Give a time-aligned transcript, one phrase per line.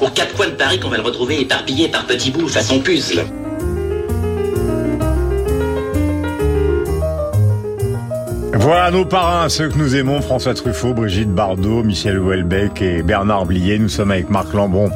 [0.00, 3.24] Aux quatre coins de Paris qu'on va le retrouver éparpillé par petits bouts façon puzzle.
[8.64, 13.44] Voilà nos parrains, ceux que nous aimons, François Truffaut, Brigitte Bardot, Michel Houellebecq et Bernard
[13.44, 13.78] Blier.
[13.78, 14.90] Nous sommes avec Marc Lambron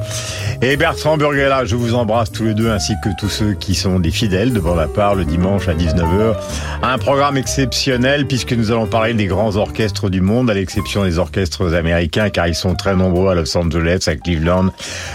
[0.61, 1.65] et Bertrand Burguela.
[1.65, 4.75] Je vous embrasse tous les deux ainsi que tous ceux qui sont des fidèles devant
[4.75, 6.37] la part le dimanche à 19h.
[6.83, 11.19] Un programme exceptionnel puisque nous allons parler des grands orchestres du monde, à l'exception des
[11.19, 14.71] orchestres américains car ils sont très nombreux à Los Angeles, à Cleveland,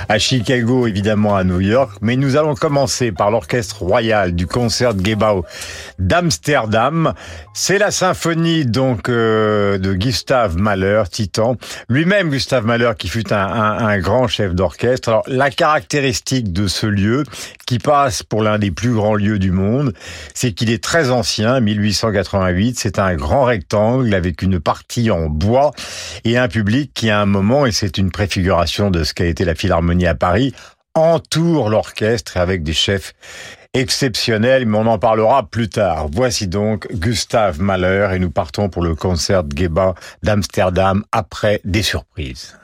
[0.08, 1.98] à Chicago, évidemment à New York.
[2.02, 4.94] Mais nous allons commencer par l'orchestre royal du concert
[6.00, 7.14] d'Amsterdam.
[7.54, 11.58] C'est la symphonie donc euh, de Gustave Mahler, Titan.
[11.90, 15.22] Lui-même Gustave Mahler qui fut un, un, grand chef d'orchestre.
[15.34, 17.24] La caractéristique de ce lieu,
[17.66, 19.94] qui passe pour l'un des plus grands lieux du monde,
[20.34, 22.80] c'est qu'il est très ancien, 1888.
[22.80, 25.72] C'est un grand rectangle avec une partie en bois
[26.24, 29.44] et un public qui à un moment, et c'est une préfiguration de ce qu'a été
[29.44, 30.54] la Philharmonie à Paris,
[30.94, 33.14] entoure l'orchestre avec des chefs
[33.74, 36.08] exceptionnels, mais on en parlera plus tard.
[36.12, 41.82] Voici donc Gustave Mahler et nous partons pour le concert de Geba d'Amsterdam après des
[41.82, 42.56] surprises.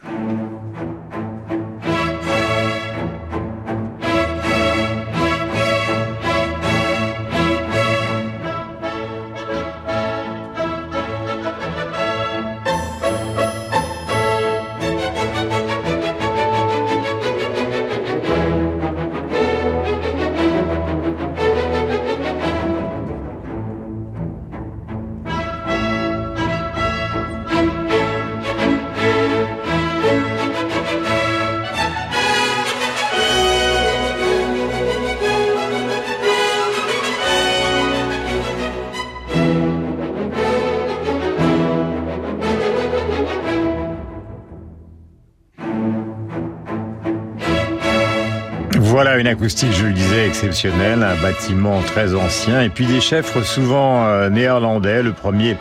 [49.19, 54.05] Une acoustique, je le disais, exceptionnelle, un bâtiment très ancien et puis des chefs souvent
[54.05, 55.03] euh, néerlandais.
[55.03, 55.57] Le premier,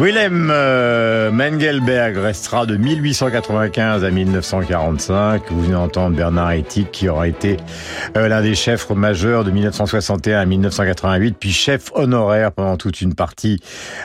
[0.00, 5.42] Willem euh, Mengelberg restera de 1895 à 1945.
[5.50, 7.58] Vous venez d'entendre Bernard Ethique qui aura été
[8.16, 13.14] euh, l'un des chefs majeurs de 1961 à 1988, puis chef honoraire pendant toute une
[13.14, 13.60] partie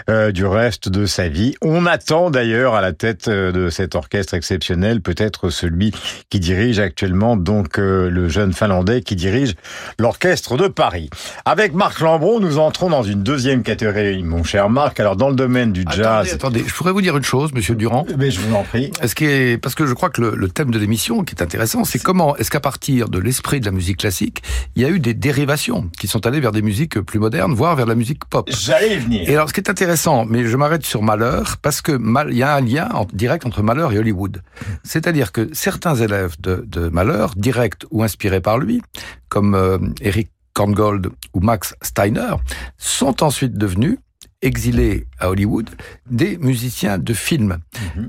[0.09, 1.55] euh, du reste de sa vie.
[1.61, 5.94] On attend d'ailleurs à la tête de cet orchestre exceptionnel peut-être celui
[6.29, 9.53] qui dirige actuellement donc le jeune Finlandais qui dirige
[9.97, 11.09] l'orchestre de Paris.
[11.45, 15.00] Avec Marc Lambron, nous entrons dans une deuxième catégorie, mon cher Marc.
[15.00, 18.06] Alors dans le domaine du jazz, attendez, je pourrais vous dire une chose, Monsieur Durand.
[18.18, 18.91] mais je vous en prie.
[19.01, 21.41] Est-ce qui est, parce que je crois que le, le thème de l'émission qui est
[21.41, 24.41] intéressant, c'est comment est-ce qu'à partir de l'esprit de la musique classique,
[24.75, 27.75] il y a eu des dérivations qui sont allées vers des musiques plus modernes, voire
[27.75, 28.50] vers la musique pop.
[28.51, 29.29] J'allais y venir.
[29.29, 32.38] Et alors, ce qui est intéressant, mais je m'arrête sur Malheur, parce que Mal- il
[32.38, 34.41] y a un lien en- direct entre Malheur et Hollywood.
[34.84, 38.81] C'est-à-dire que certains élèves de, de Malheur, directs ou inspirés par lui,
[39.29, 42.35] comme euh, Eric Korngold ou Max Steiner,
[42.78, 43.97] sont ensuite devenus
[44.45, 45.69] exilés à Hollywood,
[46.09, 47.57] des musiciens de film.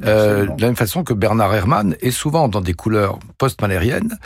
[0.05, 4.19] Euh, de la même façon que Bernard Herrmann est souvent dans des couleurs post-malériennes,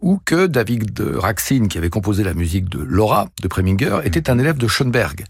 [0.00, 4.38] ou que David Raksin, qui avait composé la musique de Laura, de Preminger, était un
[4.38, 5.24] élève de Schoenberg.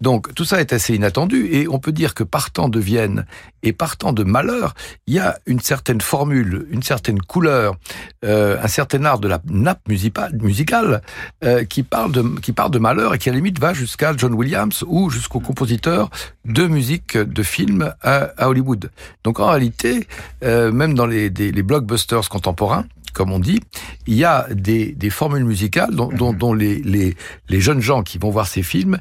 [0.00, 3.26] Donc tout ça est assez inattendu, et on peut dire que partant de Vienne
[3.62, 4.74] et partant de Malheur,
[5.06, 7.76] il y a une certaine formule, une certaine couleur,
[8.24, 11.02] euh, un certain art de la nappe musicale, musicale
[11.44, 14.14] euh, qui, parle de, qui part de Malheur et qui à la limite va jusqu'à
[14.16, 16.08] John Williams ou jusqu'au compositeur
[16.46, 18.90] de musique de film à, à Hollywood.
[19.22, 20.06] Donc en réalité,
[20.42, 23.60] euh, même dans les, des- les blockbusters contemporains, comme on dit,
[24.06, 27.16] il y a des, des formules musicales dont, dont, dont les, les,
[27.48, 28.98] les jeunes gens qui vont voir ces films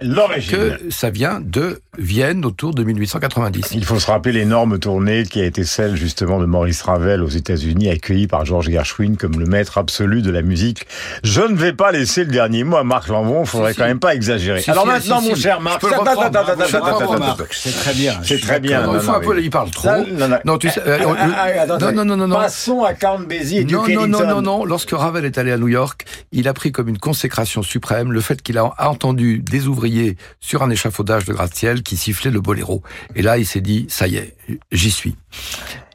[0.00, 0.50] L'origine.
[0.56, 3.70] que ça vient de Vienne autour de 1890.
[3.74, 7.28] Il faut se rappeler l'énorme tournée qui a été celle justement de Maurice Ravel aux
[7.28, 10.86] États-Unis, accueilli par George Gershwin comme le maître absolu de la musique.
[11.24, 13.88] Je ne vais pas laisser le dernier mot à Marc Lambron, faudrait Si, quand si.
[13.88, 14.60] même pas exagérer.
[14.62, 15.42] Si, Alors si, maintenant, si, mon si.
[15.42, 15.82] cher Marc.
[17.50, 18.20] C'est très bien.
[18.22, 18.82] C'est très bien.
[18.82, 19.88] Non, Non, il faut un peu, il parle trop.
[20.12, 20.38] Non, non.
[20.44, 22.36] Non, tu sais, attends, non, non, non, non, non.
[22.36, 24.64] Passons à Count Basie et Non, Duke non, non, non, non.
[24.64, 28.20] Lorsque Ravel est allé à New York, il a pris comme une consécration suprême le
[28.20, 32.82] fait qu'il a entendu des ouvriers sur un échafaudage de gratte-ciel qui sifflaient le boléro.
[33.16, 34.36] Et là, il s'est dit, ça y est,
[34.72, 35.16] j'y suis.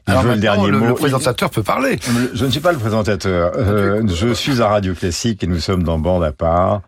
[0.08, 0.86] Il Alors veut le dernier le, mot.
[0.86, 1.98] le présentateur peut parler.
[2.34, 3.52] Je ne suis pas le présentateur.
[3.56, 6.82] Euh, je suis à Radio Classique et nous sommes dans Bande à part.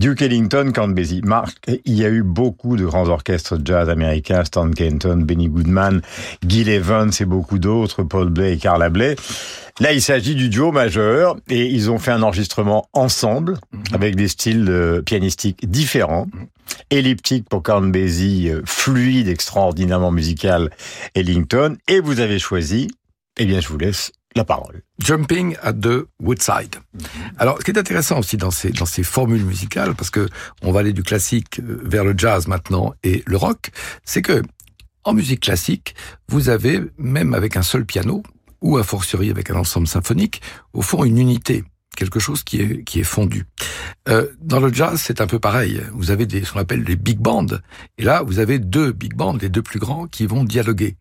[0.00, 1.22] Duke Ellington, Count Basie.
[1.24, 6.02] Marc, il y a eu beaucoup de grands orchestres jazz américains, Stan Kenton, Benny Goodman,
[6.46, 9.16] Gil Evans et beaucoup d'autres, Paul Bley et Carla Bley.
[9.80, 13.58] Là, il s'agit du duo majeur et ils ont fait un enregistrement ensemble
[13.92, 16.28] avec des styles euh, pianistiques différents.
[16.90, 20.70] Elliptique pour Count Basie, euh, fluide, extraordinairement musical
[21.16, 21.76] Ellington.
[21.88, 22.86] Et vous avez choisi,
[23.36, 24.12] eh bien, je vous laisse
[24.44, 24.82] parole.
[24.98, 26.76] Jumping at the Woodside.
[27.38, 30.28] Alors, ce qui est intéressant aussi dans ces, dans ces formules musicales, parce que
[30.62, 33.70] on va aller du classique euh, vers le jazz maintenant et le rock,
[34.04, 34.42] c'est que,
[35.04, 35.94] en musique classique,
[36.28, 38.22] vous avez, même avec un seul piano,
[38.60, 40.42] ou a fortiori avec un ensemble symphonique,
[40.72, 41.64] au fond une unité,
[41.96, 43.46] quelque chose qui est, qui est fondu.
[44.08, 45.82] Euh, dans le jazz, c'est un peu pareil.
[45.92, 47.46] Vous avez des, ce qu'on appelle les big bands,
[47.98, 50.96] et là, vous avez deux big bands, les deux plus grands, qui vont dialoguer.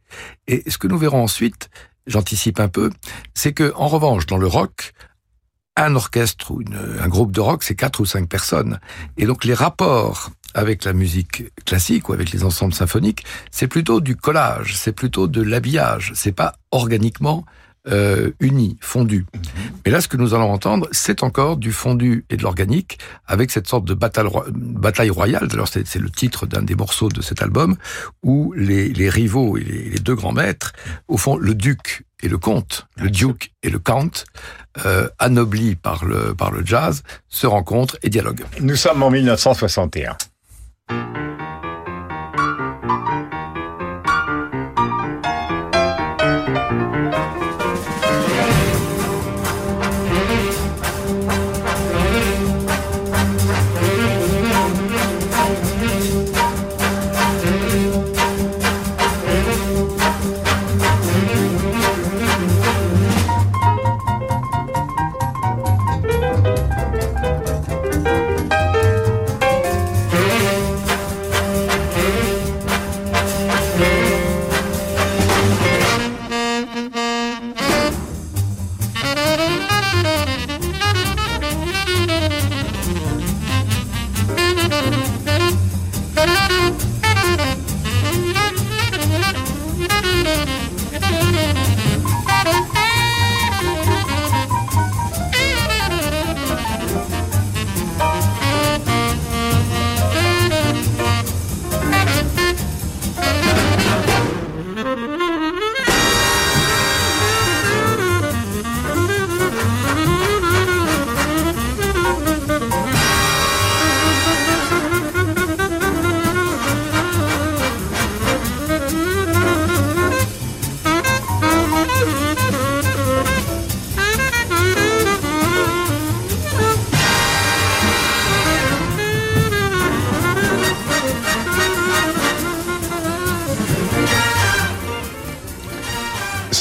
[0.47, 1.69] Et ce que nous verrons ensuite,
[2.07, 2.89] j'anticipe un peu,
[3.33, 4.93] c'est que, en revanche, dans le rock,
[5.75, 6.63] un orchestre ou
[6.99, 8.79] un groupe de rock, c'est quatre ou cinq personnes.
[9.17, 14.01] Et donc, les rapports avec la musique classique ou avec les ensembles symphoniques, c'est plutôt
[14.01, 17.45] du collage, c'est plutôt de l'habillage, c'est pas organiquement
[17.87, 19.25] euh, uni, fondu.
[19.85, 23.51] Mais là, ce que nous allons entendre, c'est encore du fondu et de l'organique, avec
[23.51, 25.47] cette sorte de bataille, ro- bataille royale.
[25.51, 27.75] Alors, c'est c'est le titre d'un des morceaux de cet album,
[28.23, 30.73] où les, les rivaux et les, les deux grands maîtres,
[31.07, 34.09] au fond, le duc et le comte, le duke et le count,
[34.85, 38.43] euh, anoblis par le, par le jazz, se rencontrent et dialoguent.
[38.59, 40.17] Nous sommes en 1961.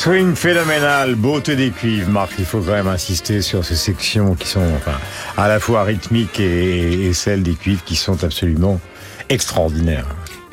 [0.07, 2.09] Swing phénoménal, beauté des cuivres.
[2.09, 5.01] Marc, il faut quand même insister sur ces sections qui sont enfin,
[5.37, 8.81] à la fois rythmiques et, et celles des cuivres qui sont absolument
[9.29, 10.07] extraordinaires.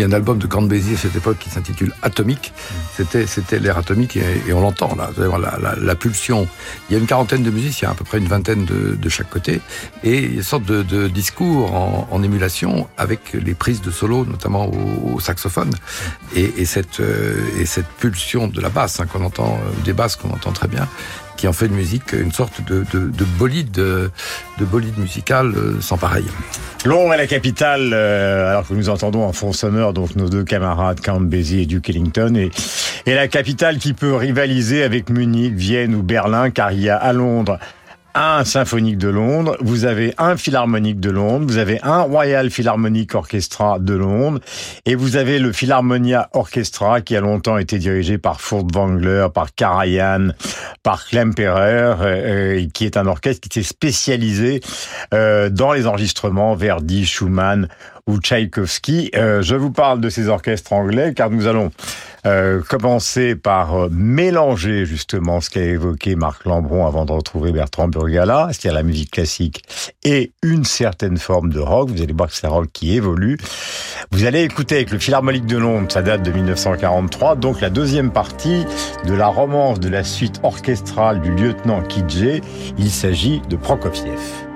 [0.04, 2.52] A un album de Count Basie à cette époque qui s'intitule Atomique.
[2.96, 5.12] C'était, c'était l'air atomique et, on l'entend là.
[5.82, 6.48] La, pulsion.
[6.90, 9.62] Il y a une quarantaine de musiciens, à peu près une vingtaine de, chaque côté,
[10.04, 15.72] et une sorte de, discours en, émulation avec les prises de solo, notamment au, saxophone,
[16.36, 20.16] et, et, cette, euh, et cette pulsion de la basse hein, qu'on entend, des basses
[20.16, 20.88] qu'on entend très bien,
[21.44, 24.10] qui en fait une musique, une sorte de, de, de bolide, de,
[24.98, 26.24] musical sans pareil.
[26.86, 30.46] Londres est la capitale, euh, alors que nous entendons en fond sonore donc nos deux
[30.46, 32.50] camarades Count Basie et Duke Ellington, et,
[33.06, 36.96] et la capitale qui peut rivaliser avec Munich, Vienne ou Berlin, car il y a
[36.96, 37.60] à Londres
[38.16, 43.16] un symphonique de Londres, vous avez un philharmonique de Londres, vous avez un Royal Philharmonic
[43.16, 44.40] Orchestra de Londres,
[44.86, 50.30] et vous avez le Philharmonia Orchestra qui a longtemps été dirigé par Furtwängler, par Karajan,
[50.84, 54.62] par Klemperer, euh, qui est un orchestre qui s'est spécialisé
[55.14, 57.68] euh, dans les enregistrements Verdi, Schumann
[58.08, 59.12] ou Tchaïkovski.
[59.16, 61.72] Euh, je vous parle de ces orchestres anglais car nous allons
[62.26, 67.88] euh, commencer par euh, mélanger justement ce qu'a évoqué Marc Lambron avant de retrouver Bertrand
[67.88, 69.64] Burgala, c'est-à-dire la musique classique
[70.04, 71.92] et une certaine forme de rock?
[71.92, 73.38] Vous allez voir que c'est un rock qui évolue.
[74.12, 78.12] Vous allez écouter avec le Philharmonique de Londres, ça date de 1943, donc la deuxième
[78.12, 78.66] partie
[79.06, 82.42] de la romance de la suite orchestrale du lieutenant Kidje.
[82.78, 84.53] Il s'agit de Prokofiev.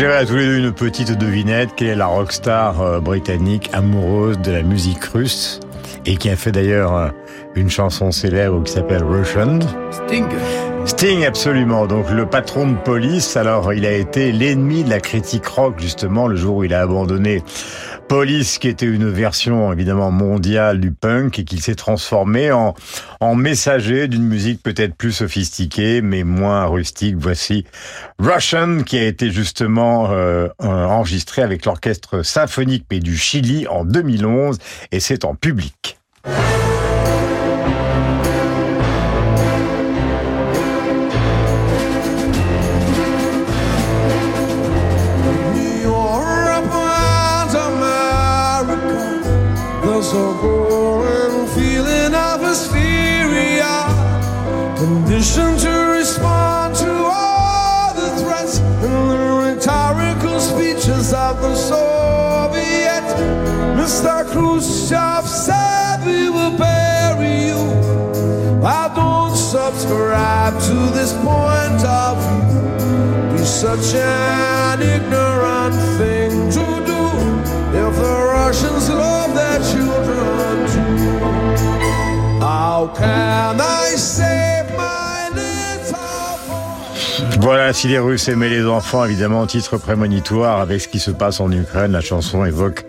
[0.00, 1.74] Suggérer à tous les deux une petite devinette.
[1.76, 5.60] Quelle est la rockstar euh, britannique amoureuse de la musique russe
[6.06, 7.08] et qui a fait d'ailleurs euh,
[7.54, 9.58] une chanson célèbre qui s'appelle Russian?
[9.90, 10.24] Sting.
[10.86, 11.86] Sting, absolument.
[11.86, 16.28] Donc le patron de police, alors il a été l'ennemi de la critique rock justement
[16.28, 17.42] le jour où il a abandonné
[18.10, 22.74] Police, qui était une version évidemment mondiale du punk et qu'il s'est transformé en,
[23.20, 27.14] en messager d'une musique peut-être plus sophistiquée mais moins rustique.
[27.16, 27.66] Voici
[28.18, 34.58] Russian, qui a été justement euh, enregistré avec l'orchestre symphonique du Chili en 2011
[34.90, 35.99] et c'est en public.
[55.20, 63.04] position to respond to all the threats and the rhetorical speeches of the Soviet.
[63.76, 64.24] Mr.
[64.30, 67.60] Khrushchev said we will bury you.
[68.64, 72.16] I don't subscribe to this point of
[72.48, 73.36] view.
[73.36, 75.99] Be such an ignorant.
[87.42, 91.40] Voilà, si les Russes aimaient les enfants, évidemment, titre prémonitoire avec ce qui se passe
[91.40, 92.84] en Ukraine, la chanson évoque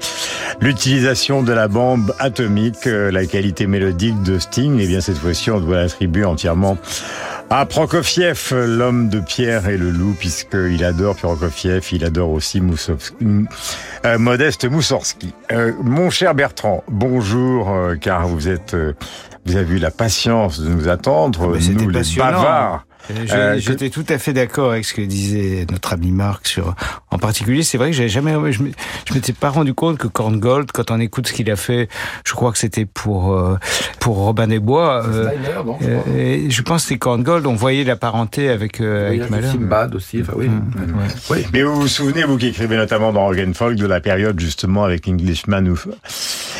[0.59, 5.17] L'utilisation de la bombe atomique, euh, la qualité mélodique de Sting, et eh bien cette
[5.19, 6.77] fois-ci on doit l'attribuer entièrement
[7.49, 14.17] à Prokofiev, l'homme de pierre et le loup, puisqu'il adore Prokofiev, il adore aussi euh,
[14.17, 15.33] Modeste Moussorski.
[15.53, 18.75] Euh, mon cher Bertrand, bonjour, car vous êtes,
[19.45, 22.85] vous avez eu la patience de nous attendre, nous les bavards.
[23.09, 26.75] Euh, j'étais tout à fait d'accord avec ce que disait notre ami Marc sur,
[27.09, 28.63] en particulier, c'est vrai que j'avais jamais, je
[29.13, 31.89] m'étais pas rendu compte que Korngold, quand on écoute ce qu'il a fait,
[32.25, 33.57] je crois que c'était pour euh,
[33.99, 35.05] pour Robin des Bois.
[35.07, 35.29] Euh,
[35.81, 39.47] euh je pense que c'est Korngold, on voyait la parenté avec avec Mahler.
[39.47, 40.47] Simbad aussi, enfin oui.
[40.47, 40.61] Mmh,
[41.29, 41.45] oui.
[41.53, 44.83] Mais vous vous souvenez, vous qui écrivez notamment dans Organ Folk, de la période justement
[44.83, 45.63] avec Englishman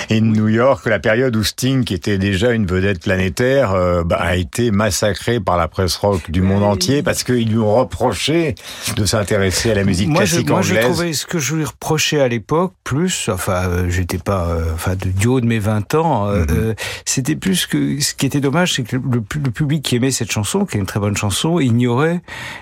[0.10, 3.74] et New York, la période où Sting, qui était déjà une vedette planétaire,
[4.05, 7.75] bah, a été massacré par la presse rock du monde entier parce qu'ils lui ont
[7.75, 8.55] reproché
[8.95, 10.83] de s'intéresser à la musique classique je, moi, anglaise.
[10.83, 14.73] Je trouvais ce que je lui reprochais à l'époque, plus, enfin, euh, j'étais pas, euh,
[14.73, 16.75] enfin, du haut de mes 20 ans, euh, mhm.
[17.05, 20.31] c'était plus que ce qui était dommage, c'est que le, le, public qui aimait cette
[20.31, 22.21] chanson, qui est une très bonne chanson, ignorait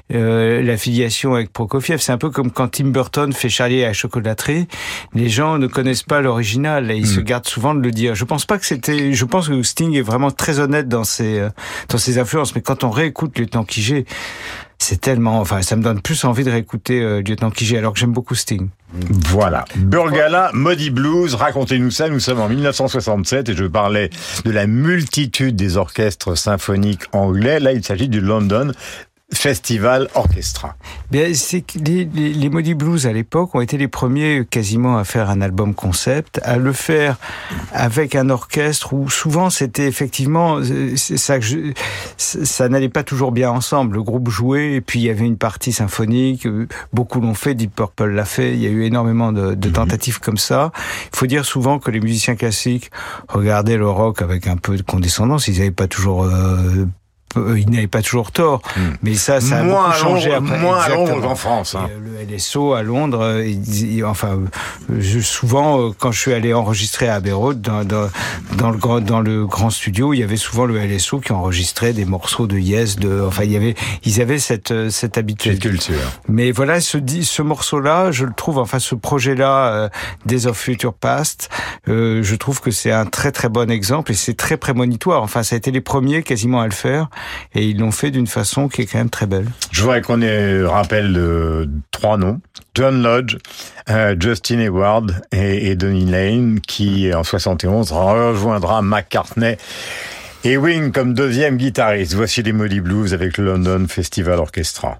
[0.10, 2.00] la filiation avec Prokofiev.
[2.00, 4.68] C'est un peu comme quand Tim Burton fait Charlie à la chocolaterie,
[5.14, 7.26] les gens ne connaissent pas l'original et ils se mhm.
[7.26, 8.16] gardent souvent de le dire.
[8.16, 11.48] Je pense pas que c'était, je pense que Sting est vraiment très honnête dans ses
[11.90, 14.06] dans ses influences, mais quand on réécoute le temps Kijé,
[14.82, 18.00] c'est tellement, enfin, ça me donne plus envie de réécouter euh, Lieutenant Kijé, alors que
[18.00, 18.70] j'aime beaucoup Sting.
[18.94, 19.66] Voilà.
[19.76, 22.10] Burgala, Modi Blues, racontez-nous ça.
[22.10, 24.10] Nous sommes en 1967 et je parlais
[24.46, 27.60] de la multitude des orchestres symphoniques anglais.
[27.60, 28.72] Là, il s'agit du London
[29.32, 30.76] Festival Orchestra.
[31.12, 35.04] Bien, c'est que les, les, les Blues à l'époque ont été les premiers quasiment à
[35.04, 37.18] faire un album concept, à le faire
[37.72, 40.60] avec un orchestre où souvent c'était effectivement
[40.96, 41.38] ça
[42.18, 43.96] ça n'allait pas toujours bien ensemble.
[43.96, 46.48] Le groupe jouait et puis il y avait une partie symphonique.
[46.92, 48.54] Beaucoup l'ont fait, Deep Purple l'a fait.
[48.54, 49.74] Il y a eu énormément de, de mhm.
[49.74, 50.72] tentatives comme ça.
[51.14, 52.92] Il faut dire souvent que les musiciens classiques
[53.28, 55.48] regardaient le rock avec un peu de condescendance.
[55.48, 56.86] Ils n'avaient pas toujours euh, euh,
[57.36, 58.82] il n'avait pas toujours tort, hmm.
[59.04, 60.58] mais ça, ça a moins beaucoup changé après.
[60.58, 61.76] Moins à Londres qu'en France.
[61.76, 61.90] Hein.
[61.92, 64.40] Euh, le LSO à Londres, euh, enfin,
[64.98, 68.10] je, souvent, quand je suis allé enregistrer à Abbey Road, dans, dans,
[68.58, 72.06] dans, le, dans le grand studio, il y avait souvent le LSO qui enregistrait des
[72.06, 75.54] morceaux de Yes, de, enfin, il y avait, ils avaient cette, cette habitude.
[75.54, 75.96] Cette culture.
[76.28, 79.90] Mais voilà, ce, ce morceau-là, je le trouve, enfin, ce projet-là, euh,
[80.26, 81.50] Days of Future Past,
[81.88, 85.24] euh, je trouve que c'est un très très bon exemple et c'est très prémonitoire.
[85.24, 87.10] Enfin, ça a été les premiers quasiment à le faire
[87.56, 89.48] et ils l'ont fait d'une façon qui est quand même très belle.
[89.72, 92.40] Je voudrais qu'on ait rappel de trois noms.
[92.76, 93.38] John Lodge,
[93.90, 99.58] euh, Justin Hayward et, et Donny Lane qui en 71 rejoindra McCartney
[100.44, 102.14] et Wing comme deuxième guitariste.
[102.14, 105.00] Voici les Moody Blues avec le London Festival Orchestra.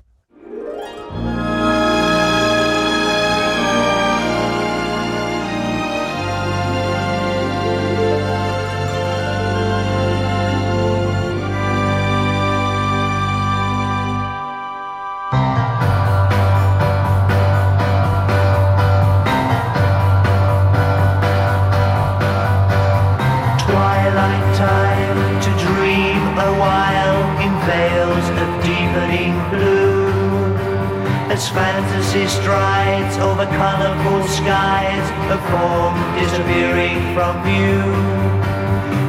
[31.40, 37.80] As fantasy strides over colorful skies, a form disappearing from view.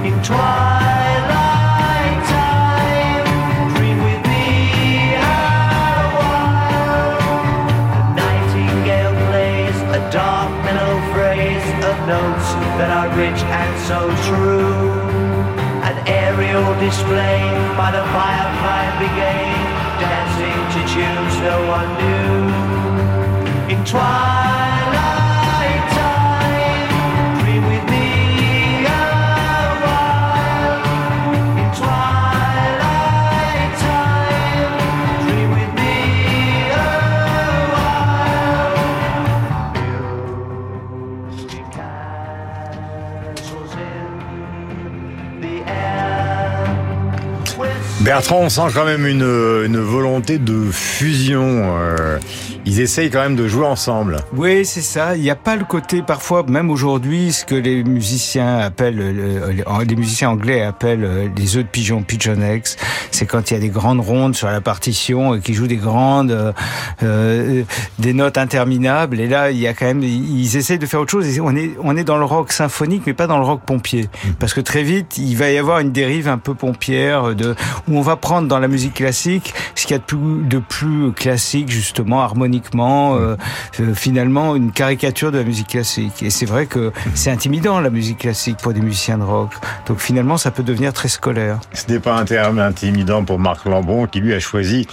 [0.07, 3.27] In twilight time,
[3.75, 4.47] dream with me
[5.19, 5.43] a
[6.23, 7.19] while.
[7.99, 14.79] A nightingale plays a dark mellow phrase of notes that are rich and so true.
[15.83, 17.43] An aerial display
[17.75, 19.67] by the Firefly Brigade,
[19.99, 22.20] dancing to tunes no one knew.
[48.11, 51.77] Bertrand, on sent quand même une, volonté de fusion.
[51.79, 52.19] euh,
[52.67, 54.17] ils essayent quand même de jouer ensemble.
[54.35, 55.17] Oui, c'est ça.
[55.17, 59.51] Il n'y a pas le côté, parfois, même aujourd'hui, ce que les musiciens appellent, le-
[59.87, 62.77] les- musiciens anglais appellent euh, les œufs de pigeon, pigeon eggs.
[63.11, 65.77] C'est quand il y a des grandes rondes sur la partition et qui jouent des
[65.77, 66.53] grandes, euh,
[67.03, 67.63] euh,
[67.99, 69.21] des notes interminables.
[69.21, 71.27] Et là, il y a quand même, ils essayent de faire autre chose.
[71.37, 74.09] Et on est, on est dans le rock symphonique, mais pas dans le rock pompier.
[74.39, 77.55] Parce que très vite, il va y avoir une dérive un peu pompière de,
[77.89, 80.59] où on va prendre dans la musique classique ce qu'il y a de plus, de
[80.59, 83.37] plus classique, justement, harmoniquement, euh,
[83.79, 86.23] euh, finalement, une caricature de la musique classique.
[86.23, 89.51] Et c'est vrai que c'est intimidant, la musique classique, pour des musiciens de rock.
[89.87, 91.61] Donc finalement, ça peut devenir très scolaire.
[91.73, 94.87] Ce n'est pas un terme intimidant pour Marc Lambon qui lui a choisi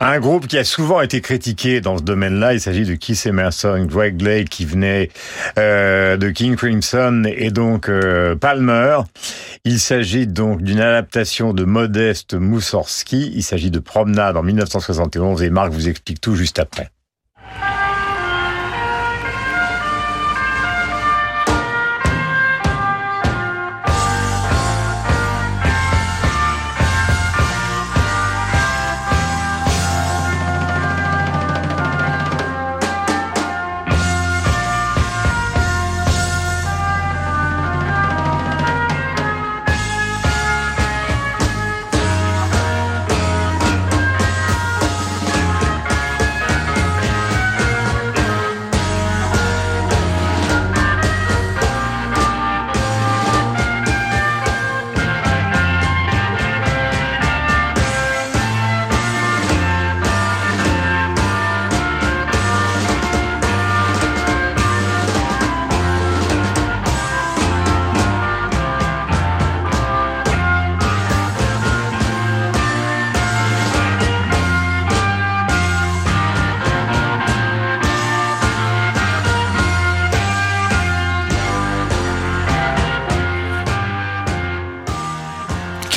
[0.00, 2.54] un groupe qui a souvent été critiqué dans ce domaine-là.
[2.54, 5.10] Il s'agit de Keith Emerson, Greg Lake qui venait
[5.58, 8.98] euh, de King Crimson et donc euh, Palmer.
[9.64, 13.32] Il s'agit donc d'une adaptation de Modeste Moussorski.
[13.34, 16.90] Il s'agit de Promenade en 1971 et Marc vous explique tout juste après.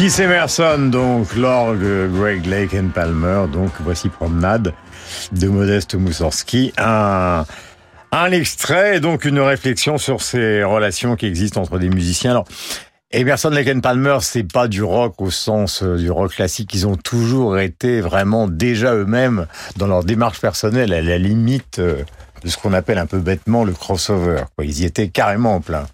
[0.05, 4.71] Emerson, donc, l'orgue Greg Lake and Palmer, donc voici Promenade
[5.31, 6.73] de Modeste Moussorski.
[6.77, 7.43] Un,
[8.11, 12.31] un extrait, donc une réflexion sur ces relations qui existent entre des musiciens.
[12.31, 12.45] Alors,
[13.09, 16.75] Emerson, Lake and Palmer, c'est pas du rock au sens euh, du rock classique.
[16.75, 22.03] Ils ont toujours été vraiment déjà eux-mêmes dans leur démarche personnelle à la limite euh,
[22.43, 24.43] de ce qu'on appelle un peu bêtement le crossover.
[24.61, 25.87] Ils y étaient carrément en plein.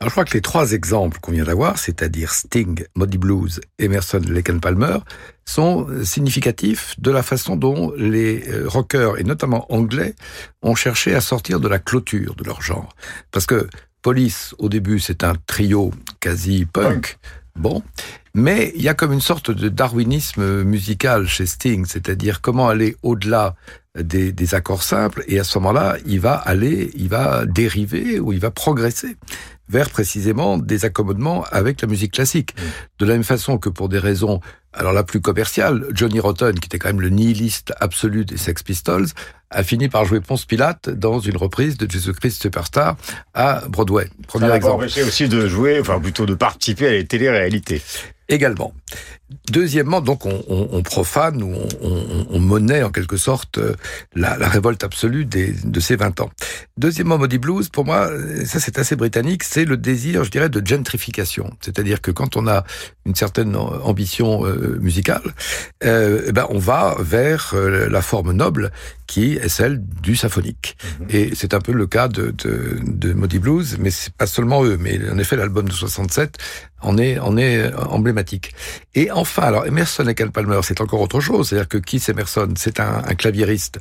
[0.00, 4.22] Alors, je crois que les trois exemples qu'on vient d'avoir, c'est-à-dire Sting, Moody Blues, Emerson,
[4.26, 4.96] Lake and Palmer,
[5.44, 10.14] sont significatifs de la façon dont les euh, rockers, et notamment anglais,
[10.62, 12.96] ont cherché à sortir de la clôture de leur genre.
[13.30, 13.68] Parce que
[14.00, 17.18] Police, au début, c'est un trio quasi punk.
[17.54, 17.82] Bon,
[18.32, 22.96] mais il y a comme une sorte de darwinisme musical chez Sting, c'est-à-dire comment aller
[23.02, 23.54] au-delà
[23.96, 28.38] des accords simples, et à ce moment-là, il va aller, il va dériver ou il
[28.38, 29.16] va progresser
[29.70, 32.54] vers précisément des accommodements avec la musique classique.
[32.98, 34.40] De la même façon que pour des raisons,
[34.72, 38.62] alors la plus commerciale, Johnny Rotten, qui était quand même le nihiliste absolu des Sex
[38.62, 39.06] Pistols,
[39.50, 42.96] a fini par jouer Ponce Pilate dans une reprise de Jésus-Christ Superstar
[43.34, 44.08] à Broadway.
[44.28, 44.74] Premier Ça exemple.
[44.84, 47.82] empêché aussi de jouer, enfin plutôt de participer à les téléréalités.
[48.28, 48.72] Également.
[49.50, 53.74] Deuxièmement, donc on, on- on profane ou on, on- on monnaie en quelque sorte euh,
[54.14, 56.30] la, la révolte absolue des, de ces 20 ans.
[56.76, 58.08] Deuxièmement, Moody Blues, pour moi,
[58.44, 61.50] ça c'est assez britannique, c'est le désir, je dirais, de gentrification.
[61.60, 62.64] C'est-à-dire que quand on a
[63.06, 65.22] une certaine ambition euh, musicale,
[65.84, 68.70] euh, eh ben on va vers euh, la forme noble
[69.06, 70.76] qui est celle du symphonique.
[71.08, 74.64] Et c'est un peu le cas de, de, de Moody Blues, mais c'est pas seulement
[74.64, 74.76] eux.
[74.78, 76.38] Mais en effet, l'album de 67
[76.82, 78.52] on est, on est euh, emblématique.
[78.94, 81.48] Et enfin, alors Emerson et Carl Palmer, c'est encore autre chose.
[81.48, 83.78] C'est-à-dire que Keith Emerson, c'est un, un claviériste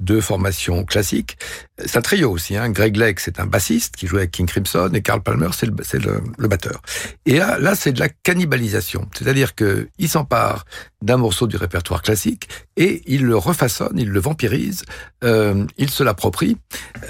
[0.00, 1.38] de formation classique.
[1.84, 2.56] C'est un trio aussi.
[2.56, 2.70] Hein.
[2.70, 5.74] Greg Lake, c'est un bassiste qui jouait avec King Crimson, et Carl Palmer, c'est le,
[5.98, 6.80] le, le batteur.
[7.26, 9.08] Et là, là c'est de la cannibalisation.
[9.16, 10.64] C'est-à-dire que il s'empare
[11.02, 14.84] d'un morceau du répertoire classique et il le refaçonne, il le vampirise,
[15.24, 16.56] euh, il se l'approprie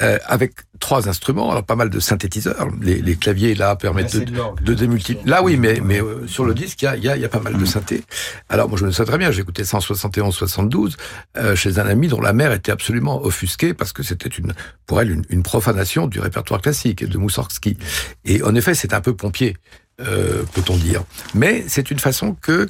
[0.00, 2.68] euh, avec trois instruments, alors pas mal de synthétiseurs.
[2.82, 5.30] Les, les claviers là permettent de, de démultiplier.
[5.30, 7.24] Là oui, mais, mais euh, sur le disque, il y a, il y, a, y
[7.24, 8.02] a pas mal de synthé.
[8.48, 10.96] Alors moi je me sais très bien, j'ai écouté 171-72
[11.36, 14.52] euh, chez un ami dont la mère était absolument offusquée parce que c'était une
[14.84, 17.78] pour elle une, une, profanation du répertoire classique de Moussorgsky.
[18.24, 19.56] Et en effet, c'est un peu pompier.
[20.00, 21.04] Euh, peut-on dire.
[21.34, 22.66] Mais c'est une façon que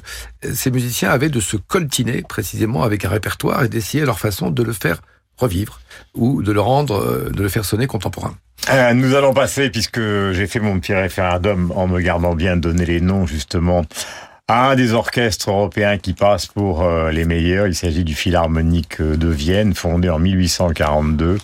[0.53, 4.61] ces musiciens avaient de se coltiner précisément avec un répertoire et d'essayer leur façon de
[4.61, 5.01] le faire
[5.37, 5.79] revivre
[6.13, 8.35] ou de le rendre, euh, de le faire sonner contemporain.
[8.69, 12.85] Euh, nous allons passer, puisque j'ai fait mon petit référendum en me gardant bien donner
[12.85, 13.83] les noms justement
[14.49, 17.67] un des orchestres européens qui passe pour euh, les meilleurs.
[17.67, 21.37] Il s'agit du Philharmonique de Vienne, fondé en 1842.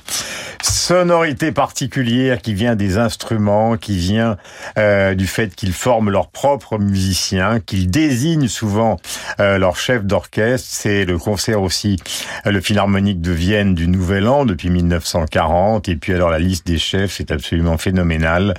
[0.61, 4.35] Sonorité particulière qui vient des instruments, qui vient
[4.77, 8.97] euh, du fait qu'ils forment leurs propres musiciens, qu'ils désignent souvent
[9.39, 10.67] euh, leur chef d'orchestre.
[10.69, 11.97] C'est le concert aussi,
[12.45, 15.87] euh, le Philharmonique de Vienne du Nouvel An depuis 1940.
[15.87, 18.53] Et puis alors la liste des chefs, c'est absolument phénoménal.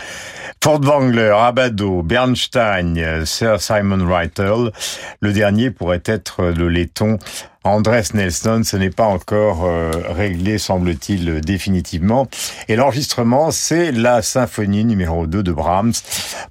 [0.64, 4.06] Furtwängler, Abado, Bernstein, Sir Simon
[4.38, 7.18] Le dernier pourrait être le laiton
[7.62, 12.26] Andrés Nelson, ce n'est pas encore euh, réglé, semble-t-il, définitivement.
[12.68, 15.92] Et l'enregistrement, c'est la symphonie numéro 2 de Brahms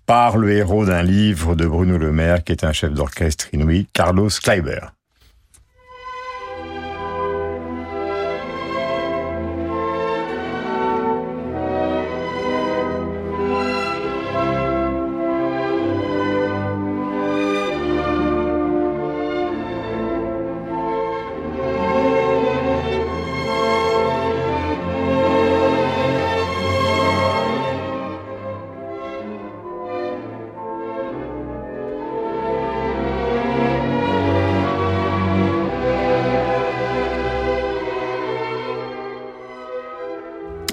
[0.06, 3.88] par le héros d'un livre de Bruno Le Maire, qui est un chef d'orchestre inouï,
[3.92, 4.82] Carlos Kleiber.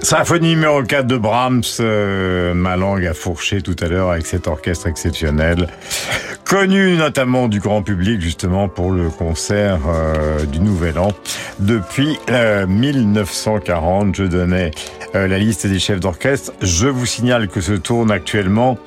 [0.07, 4.47] Symphonie numéro 4 de Brahms, euh, ma langue a fourché tout à l'heure avec cet
[4.47, 5.67] orchestre exceptionnel,
[6.45, 11.09] connu notamment du grand public justement pour le concert euh, du Nouvel An.
[11.59, 14.71] Depuis euh, 1940, je donnais
[15.17, 16.53] euh, la liste des chefs d'orchestre.
[16.63, 18.79] Je vous signale que se tourne actuellement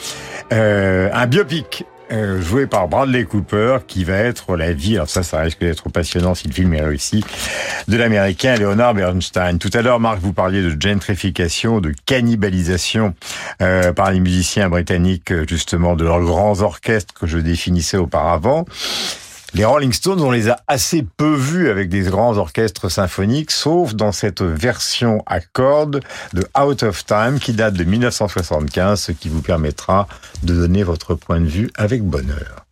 [0.54, 5.24] euh, un biopic euh, joué par Bradley Cooper, qui va être la vie, alors ça,
[5.24, 7.24] ça risque d'être passionnant si le film est réussi,
[7.88, 9.58] de l'américain Leonard Bernstein.
[9.58, 13.14] Tout à l'heure, Marc, vous parliez de gentrification, de cannibalisation
[13.62, 18.66] euh, par les musiciens britanniques, justement, de leurs grands orchestres que je définissais auparavant.
[19.54, 23.96] Les Rolling Stones, on les a assez peu vus avec des grands orchestres symphoniques, sauf
[23.96, 26.02] dans cette version à cordes
[26.34, 30.08] de Out of Time qui date de 1975, ce qui vous permettra
[30.44, 32.69] de donner votre point de vue avec bonheur.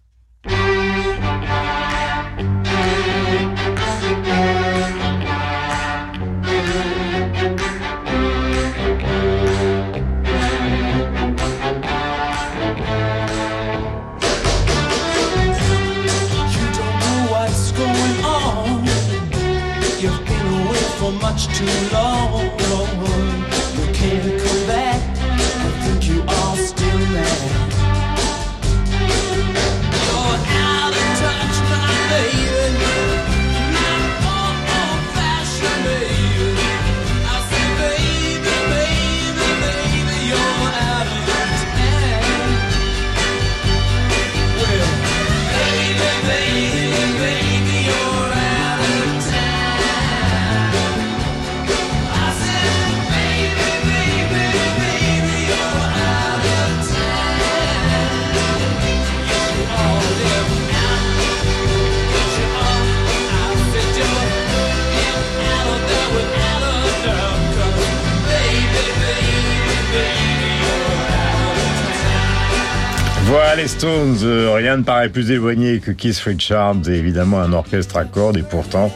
[73.58, 77.98] Les Stones, euh, rien ne paraît plus éloigné que Keith Richards et évidemment un orchestre
[77.98, 78.94] à cordes et pourtant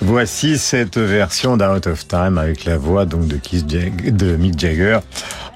[0.00, 5.00] voici cette version d'Out of Time avec la voix donc de, Keith de Mick Jagger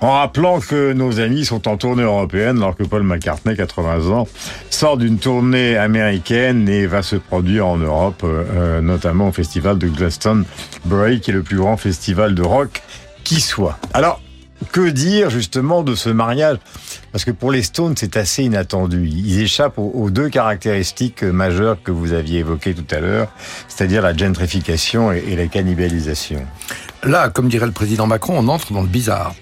[0.03, 4.29] en rappelant que nos amis sont en tournée européenne alors que Paul McCartney, 80 ans,
[4.69, 9.79] sort d'une tournée américaine et va se produire en Europe, euh, euh, notamment au festival
[9.79, 12.83] de Glastonbury qui est le plus grand festival de rock
[13.23, 13.79] qui soit.
[13.95, 14.21] Alors,
[14.73, 16.59] que dire justement de ce mariage
[17.15, 19.07] Parce que pour les Stones, c'est assez inattendu.
[19.07, 23.29] Ils échappent aux, deux caractéristiques majeures que vous aviez évoquées tout à l'heure,
[23.69, 26.45] c'est-à-dire la gentrification et, la cannibalisation.
[27.05, 29.33] Là, comme dirait le président Macron, on entre dans le bizarre.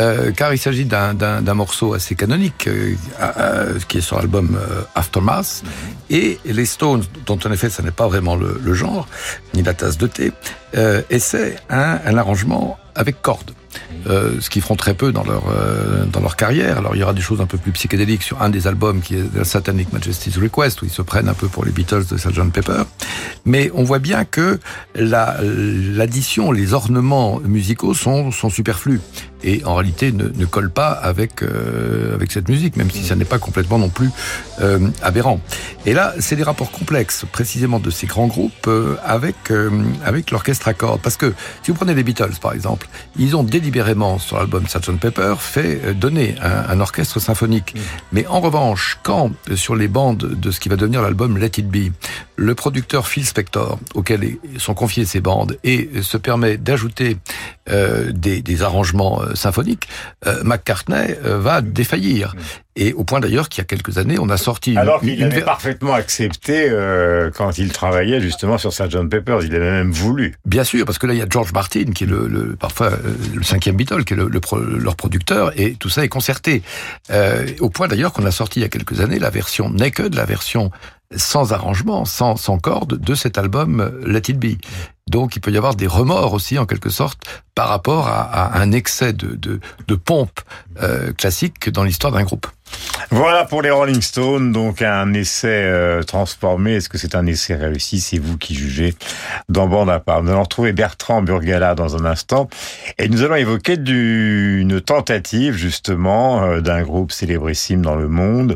[0.00, 4.58] Euh, car il s'agit d'un morceau assez canonique euh, euh, qui est sur l'album
[4.96, 5.62] Aftermath
[6.10, 9.06] et les Stones, dont en effet ça n'est pas vraiment le, genre
[9.54, 10.32] ni la tasse de thé,
[11.10, 13.52] essaient un, un arrangement avec cordes.
[14.06, 16.78] Euh, ce qu'ils feront très peu dans leur euh, dans leur carrière.
[16.78, 19.14] Alors il y aura des choses un peu plus psychédéliques sur un des albums qui
[19.16, 22.50] est Satanic Majesty's Request où ils se prennent un peu pour les Beatles de Sgt
[22.52, 22.82] Pepper.
[23.44, 24.58] Mais on voit bien que
[24.94, 29.00] l'addition, les ornements musicaux sont sont superflus
[29.42, 33.16] et en réalité ne, ne collent pas avec euh, avec cette musique, même si ça
[33.16, 34.10] n'est pas complètement non plus
[35.02, 35.40] aberrant.
[35.86, 38.68] Et là, c'est des rapports complexes, précisément de ces grands groupes
[39.02, 39.36] avec
[40.04, 43.42] avec l'orchestre à cordes, parce que si vous prenez les Beatles par exemple, ils ont
[43.42, 47.74] délibérément sur l'album Sgt Pepper fait euh, donner un, orchestre symphonique.
[48.12, 51.52] Mais en revanche, quand euh, sur les bandes de ce qui va devenir l'album Let
[51.58, 51.92] It Be,
[52.36, 57.18] le producteur Phil Spector, auquel sont confiées ces bandes, et se permet d'ajouter
[57.70, 59.88] euh, des, des, arrangements symphoniques,
[60.44, 62.34] McCartney va défaillir.
[62.34, 62.38] Mm.
[62.76, 64.76] Et au point d'ailleurs qu'il y a quelques années, on a sorti...
[64.76, 69.38] Alors qu'il avait parfaitement accepté euh, quand il travaillait justement sur Sgt Pepper.
[69.42, 70.34] Il avait même voulu.
[70.46, 72.92] Bien sûr, parce que là, il y a George Martin, qui est le, le parfois
[72.92, 74.40] euh, le cinquième Beatle, qui est le, le
[74.78, 76.62] leur producteur, et tout ça est concerté.
[77.10, 80.14] Euh, au point d'ailleurs qu'on a sorti il y a quelques années la version naked,
[80.14, 80.70] la version
[81.16, 84.58] sans arrangement, sans, sans corde de cet album euh, Let It Be.
[85.08, 87.20] Donc il peut y avoir des remords aussi en quelque sorte
[87.54, 90.40] par rapport à, à un excès de, de, de pompe
[90.82, 92.46] euh, classique dans l'histoire d'un groupe.
[93.12, 96.74] Voilà pour les Rolling Stones, donc un essai euh, transformé.
[96.74, 97.98] Est-ce que c'est un essai réussi?
[97.98, 98.94] C'est vous qui jugez
[99.48, 100.22] dans Bande à part.
[100.22, 102.48] Nous allons retrouver Bertrand Burgala dans un instant
[102.98, 108.54] et nous allons évoquer du, une tentative justement euh, d'un groupe célébrissime dans le monde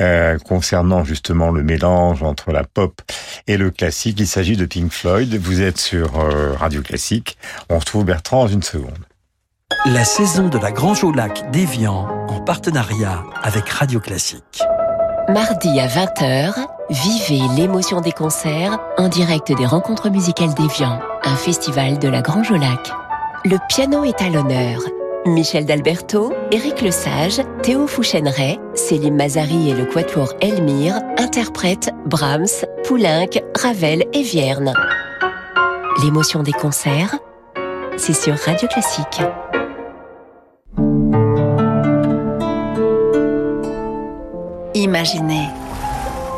[0.00, 3.02] euh, concernant justement le mélange entre la pop
[3.48, 4.20] et le classique.
[4.20, 5.34] Il s'agit de Pink Floyd.
[5.34, 6.12] Vous êtes sur
[6.58, 7.36] Radio Classique.
[7.68, 9.07] On retrouve Bertrand dans une seconde.
[9.94, 14.60] La saison de la Grange au Lac d'Evian en partenariat avec Radio Classique.
[15.30, 16.52] Mardi à 20h,
[16.90, 22.50] vivez l'émotion des concerts en direct des rencontres musicales d'Evian, un festival de la Grange
[22.50, 22.92] au Lac.
[23.46, 24.82] Le piano est à l'honneur.
[25.24, 33.40] Michel D'Alberto, Éric Lesage, Théo Fouchenray, Céline Mazari et le quatuor Elmire interprètent Brahms, Poulenc,
[33.58, 34.74] Ravel et Vierne.
[36.04, 37.16] L'émotion des concerts,
[37.96, 39.22] c'est sur Radio Classique.
[44.78, 45.48] Imaginez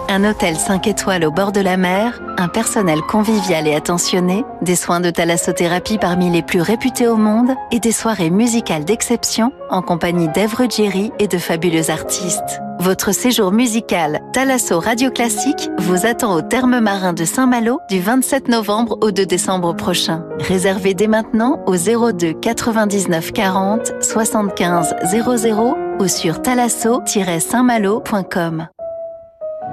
[0.09, 4.75] un hôtel 5 étoiles au bord de la mer, un personnel convivial et attentionné, des
[4.75, 9.83] soins de thalassothérapie parmi les plus réputés au monde et des soirées musicales d'exception en
[9.83, 12.61] compagnie d'Ève Ruggieri et de fabuleux artistes.
[12.81, 18.49] Votre séjour musical Thalasso Radio Classique vous attend au terme marin de Saint-Malo du 27
[18.49, 20.25] novembre au 2 décembre prochain.
[20.41, 28.67] Réservez dès maintenant au 02 99 40 75 00 ou sur thalasso-saintmalo.com.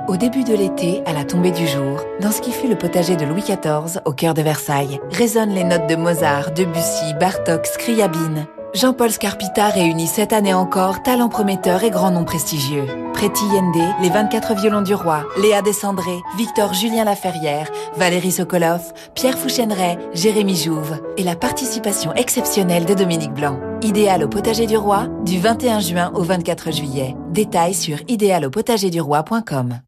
[0.08, 3.16] Au début de l'été, à la tombée du jour, dans ce qui fut le potager
[3.16, 8.48] de Louis XIV, au cœur de Versailles, résonnent les notes de Mozart, Debussy, Bartok, Scriabine.
[8.78, 12.86] Jean-Paul Scarpita réunit cette année encore talents prometteurs et grands noms prestigieux.
[13.12, 18.82] Preti Yende, les 24 violons du roi, Léa Descendré, Victor Julien Laferrière, Valérie Sokolov,
[19.16, 23.60] Pierre Fouchenray, Jérémy Jouve et la participation exceptionnelle de Dominique Blanc.
[23.82, 27.16] Idéal au potager du roi, du 21 juin au 24 juillet.
[27.32, 29.80] Détails sur idéalopotagerduRoi.com.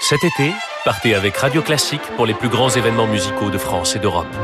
[0.00, 0.54] Cet été,
[0.86, 4.34] partez avec Radio Classique pour les plus grands événements musicaux de France et d'Europe.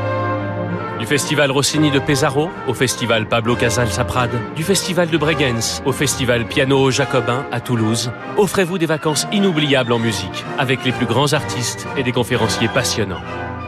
[0.99, 4.05] Du festival Rossini de Pesaro au festival Pablo Casals à
[4.55, 9.99] du festival de Bregenz au festival Piano Jacobin à Toulouse, offrez-vous des vacances inoubliables en
[9.99, 13.21] musique avec les plus grands artistes et des conférenciers passionnants.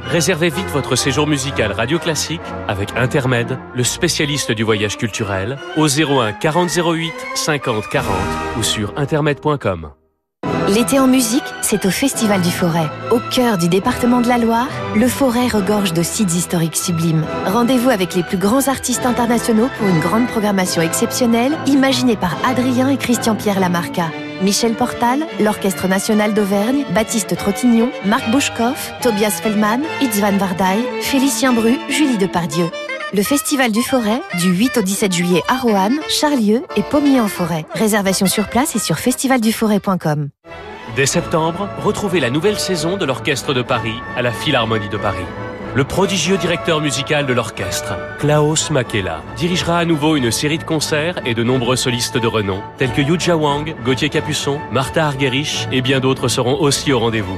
[0.05, 5.87] Réservez vite votre séjour musical Radio Classique avec Intermed, le spécialiste du voyage culturel, au
[5.87, 8.15] 01 40 08 50 40
[8.57, 9.91] ou sur intermed.com.
[10.67, 12.89] L'été en musique, c'est au Festival du Forêt.
[13.09, 17.25] Au cœur du département de la Loire, le Forêt regorge de sites historiques sublimes.
[17.45, 22.89] Rendez-vous avec les plus grands artistes internationaux pour une grande programmation exceptionnelle, imaginée par Adrien
[22.89, 24.11] et Christian-Pierre Lamarca.
[24.41, 31.77] Michel Portal, l'Orchestre National d'Auvergne, Baptiste Trottignon, Marc Bouchkoff, Tobias Feldman, Itzvan Vardaï, Félicien Bru,
[31.89, 32.69] Julie Depardieu.
[33.13, 37.29] Le Festival du Forêt, du 8 au 17 juillet à Roanne, Charlieu et Pommier en
[37.29, 37.65] Forêt.
[37.73, 40.27] Réservation sur place et sur festivalduforêt.com.
[40.97, 45.25] Dès septembre, retrouvez la nouvelle saison de l'Orchestre de Paris à la Philharmonie de Paris.
[45.73, 51.21] le prodigieux directeur musical de l'orchestre, Klaus Makela, dirigera à nouveau une série de concerts
[51.23, 55.81] et de nombreux solistes de renom, tels que Yuja Wang, Gauthier Capuçon, Martha Argerich et
[55.81, 57.37] bien d'autres seront aussi au rendez-vous.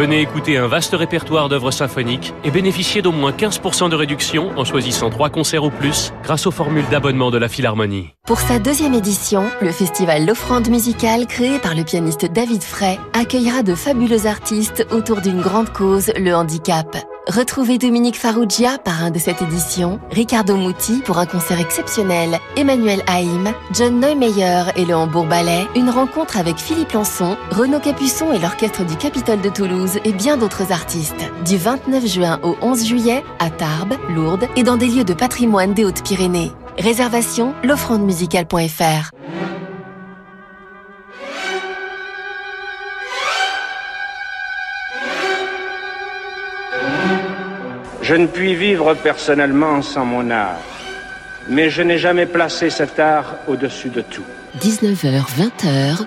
[0.00, 4.64] Venez écouter un vaste répertoire d'œuvres symphoniques et bénéficier d'au moins 15% de réduction en
[4.64, 8.14] choisissant trois concerts ou plus grâce aux formules d'abonnement de la Philharmonie.
[8.26, 13.62] Pour sa deuxième édition, le festival L'Offrande musicale, créé par le pianiste David Frey, accueillera
[13.62, 16.96] de fabuleux artistes autour d'une grande cause, le handicap.
[17.28, 23.52] Retrouvez Dominique Farrugia, parrain de cette édition, Ricardo Muti pour un concert exceptionnel, Emmanuel Haïm,
[23.72, 28.86] John Neumeyer et le Hambourg Ballet, une rencontre avec Philippe Lançon, Renaud Capuçon et l'Orchestre
[28.86, 31.30] du Capitole de Toulouse et bien d'autres artistes.
[31.44, 35.74] Du 29 juin au 11 juillet, à Tarbes, Lourdes et dans des lieux de patrimoine
[35.74, 36.52] des Hautes-Pyrénées.
[36.78, 39.10] Réservation, l'offrandemusicale.fr.
[48.10, 50.58] Je ne puis vivre personnellement sans mon art,
[51.48, 54.24] mais je n'ai jamais placé cet art au-dessus de tout.
[54.60, 56.06] 19h, 20h.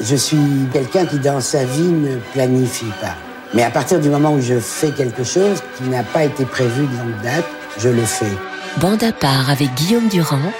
[0.00, 0.36] Je suis
[0.72, 3.14] quelqu'un qui dans sa vie ne planifie pas.
[3.54, 6.88] Mais à partir du moment où je fais quelque chose qui n'a pas été prévu
[6.88, 7.46] de longue date,
[7.78, 8.36] je le fais.
[8.78, 10.52] Bande à part avec Guillaume Durand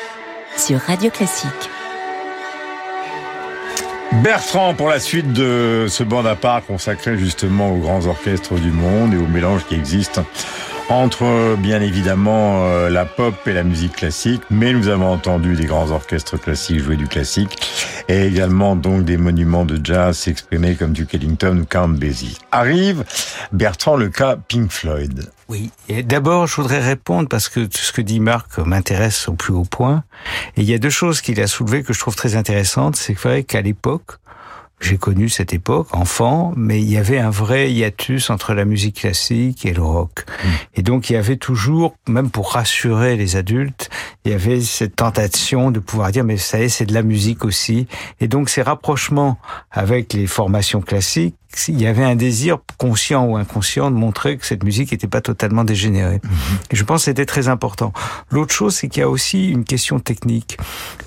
[0.56, 1.70] sur Radio Classique.
[4.22, 8.70] Bertrand pour la suite de ce bande à part consacré justement aux grands orchestres du
[8.70, 10.20] monde et au mélange qui existe
[10.88, 15.66] entre bien évidemment euh, la pop et la musique classique, mais nous avons entendu des
[15.66, 17.56] grands orchestres classiques jouer du classique
[18.08, 22.38] et également donc des monuments de jazz s'exprimer comme Duke Ellington ou Count Basie.
[22.52, 23.04] Arrive
[23.52, 25.30] Bertrand le cas Pink Floyd.
[25.48, 29.52] Oui, et d'abord je voudrais répondre parce que ce que dit Marc m'intéresse au plus
[29.52, 30.04] haut point.
[30.56, 32.96] Et il y a deux choses qu'il a soulevées que je trouve très intéressantes.
[32.96, 34.18] C'est vrai qu'à l'époque,
[34.80, 39.00] j'ai connu cette époque, enfant, mais il y avait un vrai hiatus entre la musique
[39.00, 40.24] classique et le rock.
[40.26, 40.48] Mm.
[40.76, 43.90] Et donc il y avait toujours, même pour rassurer les adultes,
[44.24, 47.02] il y avait cette tentation de pouvoir dire mais ça y est, c'est de la
[47.02, 47.86] musique aussi.
[48.20, 49.38] Et donc ces rapprochements
[49.70, 51.34] avec les formations classiques,
[51.68, 55.20] il y avait un désir conscient ou inconscient de montrer que cette musique n'était pas
[55.20, 56.20] totalement dégénérée.
[56.70, 57.92] Et je pense que c'était très important.
[58.30, 60.58] L'autre chose, c'est qu'il y a aussi une question technique.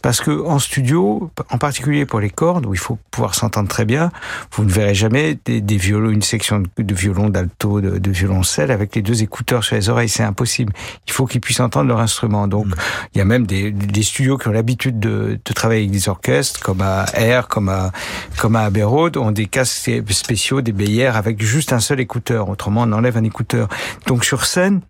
[0.01, 3.86] Parce que en studio, en particulier pour les cordes, où il faut pouvoir s'entendre très
[3.86, 4.12] bien,
[4.54, 8.12] vous ne verrez jamais des, des violons, une section de, de violon, d'alto, de, de
[8.12, 10.10] violoncelle avec les deux écouteurs sur les oreilles.
[10.10, 10.73] C'est impossible.
[11.08, 12.47] Il faut qu'ils puissent entendre leur instrument.
[12.47, 12.65] Donc,
[13.13, 16.10] il y a même des, des studios qui ont l'habitude de, de travailler avec des
[16.10, 17.91] orchestres, comme à Air, comme à,
[18.38, 20.31] comme à Abbey Road, ont des casques spéciaux,
[20.62, 22.50] des bélières avec juste un seul écouteur.
[22.50, 23.67] Autrement, on enlève un écouteur.
[24.08, 24.82] Donc, sur scène,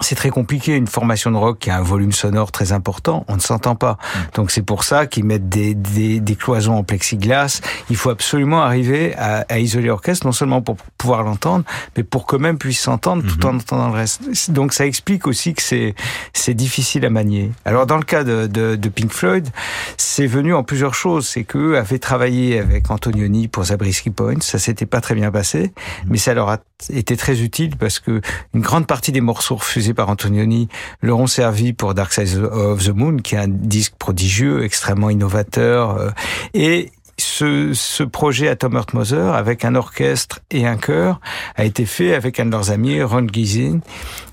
[0.00, 0.74] c'est très compliqué.
[0.76, 3.98] Une formation de rock qui a un volume sonore très important, on ne s'entend pas.
[4.34, 7.60] Donc c'est pour ça qu'ils mettent des, des, des, cloisons en plexiglas.
[7.90, 11.64] Il faut absolument arriver à, à isoler l'orchestre, non seulement pour pouvoir l'entendre,
[11.96, 14.50] mais pour que même puisse s'entendre tout en entendant le reste.
[14.50, 15.94] Donc ça explique aussi que c'est
[16.32, 17.52] c'est difficile à manier.
[17.64, 19.48] Alors dans le cas de, de, de Pink Floyd,
[19.96, 21.26] c'est venu en plusieurs choses.
[21.28, 24.40] C'est qu'eux avaient travaillé avec Antonioni pour Zabriskie Point.
[24.40, 25.72] Ça s'était pas très bien passé,
[26.08, 26.58] mais ça leur a
[26.90, 28.20] été très utile parce que
[28.54, 30.68] une grande partie des morceaux refusés par Antonioni
[31.02, 35.10] leur ont servi pour Dark Side of the Moon, qui est un disque prodigieux, extrêmement
[35.10, 35.96] innovateur.
[35.96, 36.10] euh,
[36.54, 41.20] Et ce, ce projet à Tom Mother, avec un orchestre et un chœur,
[41.56, 43.80] a été fait avec un de leurs amis, Ron Gizin.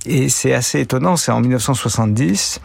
[0.05, 2.59] Et c'est assez étonnant, c'est en 1970.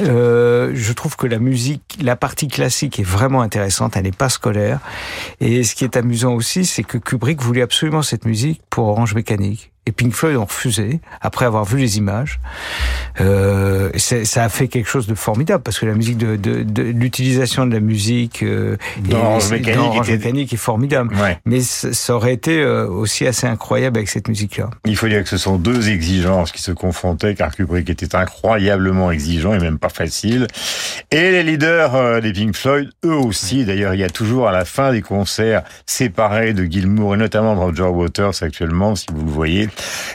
[0.00, 4.30] Euh, je trouve que la musique, la partie classique est vraiment intéressante, elle n'est pas
[4.30, 4.80] scolaire.
[5.40, 9.14] Et ce qui est amusant aussi, c'est que Kubrick voulait absolument cette musique pour Orange
[9.14, 9.72] Mécanique.
[9.88, 12.40] Et Pink Floyd ont refusé, après avoir vu les images.
[13.22, 16.82] Euh, ça a fait quelque chose de formidable, parce que la musique de, de, de
[16.82, 21.14] l'utilisation de la musique euh, Dans Orange Mécanique dans Orange était- Mécanique est formidable.
[21.16, 21.38] Ouais.
[21.46, 24.68] Mais ça ça aurait été euh, aussi assez incroyable avec cette musique-là.
[24.84, 29.10] Il faut dire que ce sont deux exigences qui se confrontaient, car Kubrick était incroyablement
[29.10, 30.46] exigeant et même pas facile.
[31.10, 34.52] Et les leaders euh, des Pink Floyd, eux aussi, d'ailleurs, il y a toujours à
[34.52, 39.24] la fin des concerts séparés de Gilmour et notamment de Roger Waters actuellement, si vous
[39.24, 39.68] le voyez,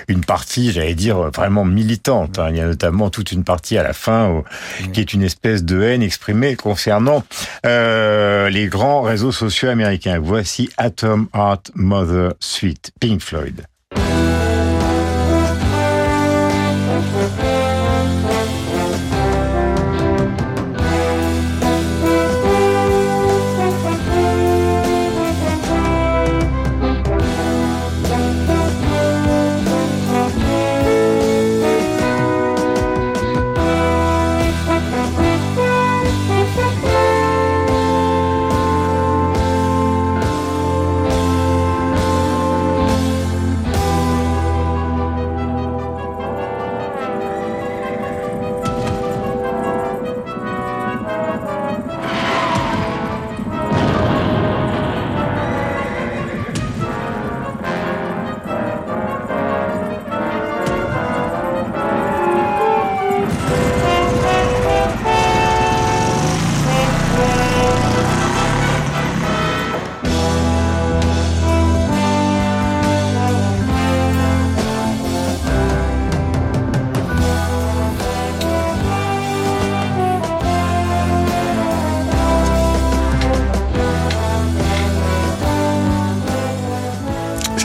[0.07, 2.39] une partie, j'allais dire, vraiment militante.
[2.39, 2.47] hein.
[2.49, 4.43] Il y a notamment toute une partie à la fin où-
[4.91, 7.23] qui est une espèce de haine exprimée concernant
[7.65, 10.19] euh, les grands réseaux sociaux américains.
[10.19, 13.65] Voici Atom Heart Mother Suite, Pink Floyd.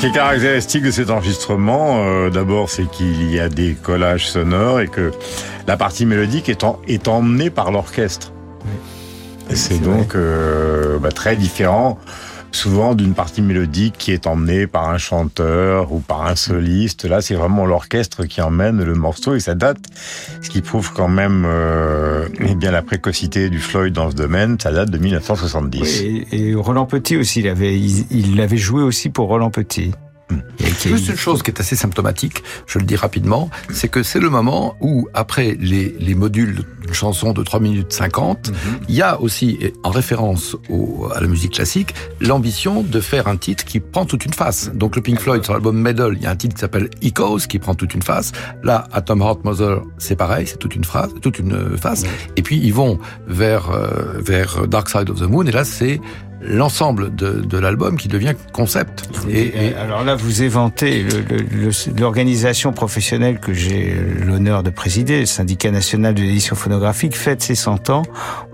[0.09, 4.81] Qui est caractéristique de cet enregistrement, euh, d'abord, c'est qu'il y a des collages sonores
[4.81, 5.13] et que
[5.67, 8.33] la partie mélodique est, en, est emmenée par l'orchestre.
[9.51, 11.99] C'est donc euh, bah, très différent
[12.59, 17.05] souvent d'une partie mélodique qui est emmenée par un chanteur ou par un soliste.
[17.05, 19.79] Là, c'est vraiment l'orchestre qui emmène le morceau et ça date,
[20.43, 24.59] ce qui prouve quand même euh, eh bien la précocité du Floyd dans ce domaine.
[24.61, 26.03] Ça date de 1970.
[26.03, 29.93] Oui, et, Roland Petit aussi, il, il l'avait joué aussi pour Roland Petit.
[30.85, 34.31] Juste une chose qui est assez symptomatique, je le dis rapidement, c'est que c'est le
[34.31, 38.53] moment où, après les, les modules d'une chanson de 3 minutes 50,
[38.89, 43.37] il y a aussi, en référence au, à la musique classique, l'ambition de faire un
[43.37, 44.71] titre qui prend toute une face.
[44.73, 47.47] Donc le Pink Floyd, sur l'album Medal, il y a un titre qui s'appelle Echoes,
[47.49, 48.33] qui prend toute une face.
[48.63, 52.05] Là, à Tom Heart Mother, c'est pareil, c'est toute une phrase, toute une face.
[52.37, 56.01] Et puis ils vont vers, euh, vers Dark Side of the Moon, et là, c'est
[56.41, 59.09] l'ensemble de, de l'album qui devient concept.
[59.29, 61.05] Et, et, alors là, vous éventez
[61.99, 67.55] l'organisation professionnelle que j'ai l'honneur de présider, le syndicat national de l'édition phonographique, fête ses
[67.55, 68.03] 100 ans.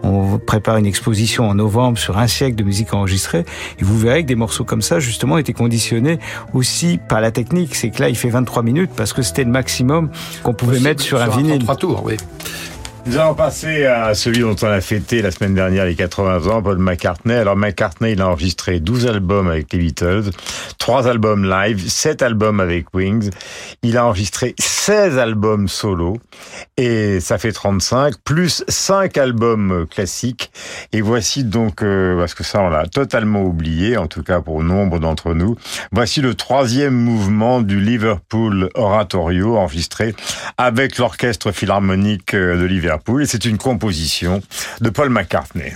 [0.02, 3.44] On prépare une exposition en novembre sur un siècle de musique enregistrée.
[3.78, 6.18] Et vous verrez que des morceaux comme ça, justement, étaient conditionnés
[6.52, 7.74] aussi par la technique.
[7.74, 10.10] C'est que là, il fait 23 minutes parce que c'était le maximum
[10.42, 11.62] qu'on pouvait mettre sur, sur un vinyle.
[11.62, 12.16] Trois tours, oui.
[13.06, 16.62] Nous allons passer à celui dont on a fêté la semaine dernière les 80 ans,
[16.62, 17.34] Paul McCartney.
[17.34, 20.30] Alors McCartney, il a enregistré 12 albums avec les Beatles,
[20.78, 23.28] 3 albums live, 7 albums avec Wings.
[23.82, 26.16] Il a enregistré 16 albums solo
[26.78, 30.50] et ça fait 35 plus 5 albums classiques.
[30.92, 34.62] Et voici donc euh, parce que ça on l'a totalement oublié en tout cas pour
[34.62, 35.56] nombre d'entre nous.
[35.92, 40.14] Voici le troisième mouvement du Liverpool Oratorio enregistré
[40.56, 42.93] avec l'orchestre philharmonique de Liverpool
[43.26, 44.42] c'est une composition
[44.80, 45.72] de Paul McCartney.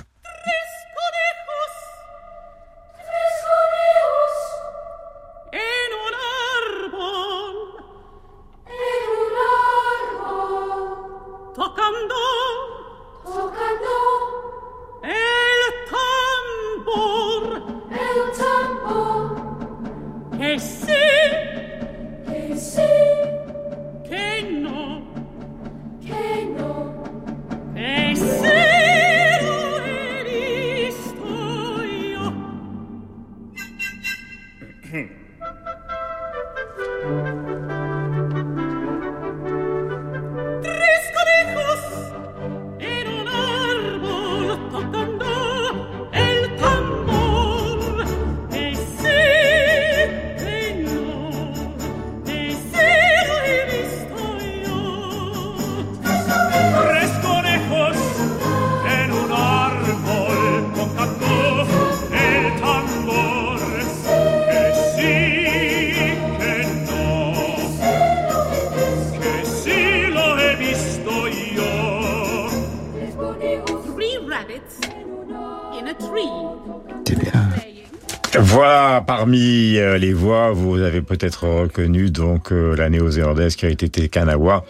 [79.28, 84.64] Parmi les voix, vous avez peut-être reconnu donc la néo-zélandaise qui a été Kanawa.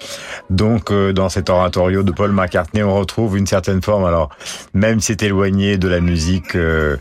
[0.50, 4.30] Donc dans cet oratorio de Paul McCartney, on retrouve une certaine forme, alors
[4.74, 6.96] même si c'est éloigné de la musique euh,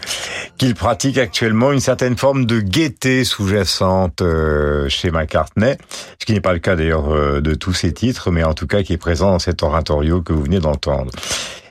[0.57, 5.77] qu'il pratique actuellement, une certaine forme de gaieté sous-jacente euh, chez McCartney,
[6.19, 8.67] ce qui n'est pas le cas d'ailleurs euh, de tous ses titres, mais en tout
[8.67, 11.11] cas qui est présent dans cet oratorio que vous venez d'entendre.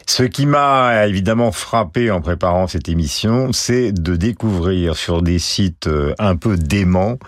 [0.06, 5.88] Ce qui m'a évidemment frappé en préparant cette émission, c'est de découvrir sur des sites
[6.18, 7.18] un peu déments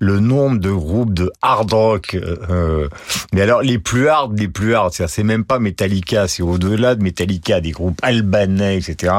[0.00, 2.16] le nombre de groupes de hard rock.
[2.50, 2.88] Euh,
[3.32, 7.02] mais alors les plus hard, les plus hard, c'est même pas Metallica, c'est au-delà de
[7.02, 9.14] Metallica, des groupes albanais, etc.,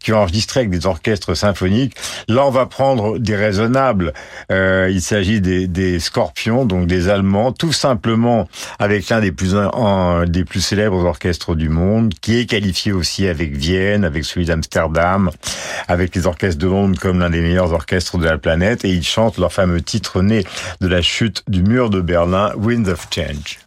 [0.00, 1.94] qui ont enregistré avec des orchestres symphoniques.
[2.28, 4.12] Là, on va prendre des raisonnables.
[4.50, 8.48] Euh, il s'agit des, des, Scorpions, donc des Allemands, tout simplement
[8.78, 9.54] avec l'un des plus
[10.26, 15.30] des plus célèbres orchestres du monde, qui est qualifié aussi avec Vienne, avec celui d'Amsterdam,
[15.88, 19.02] avec les orchestres de Londres comme l'un des meilleurs orchestres de la planète, et ils
[19.02, 20.44] chantent leur fameux titre né
[20.80, 23.58] de la chute du mur de Berlin, Wind of Change.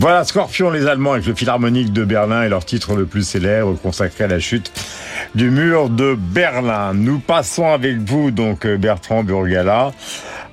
[0.00, 3.76] Voilà Scorpion les Allemands avec le Philharmonique de Berlin et leur titre le plus célèbre
[3.82, 4.70] consacré à la chute
[5.34, 6.94] du mur de Berlin.
[6.94, 9.90] Nous passons avec vous donc Bertrand Burgala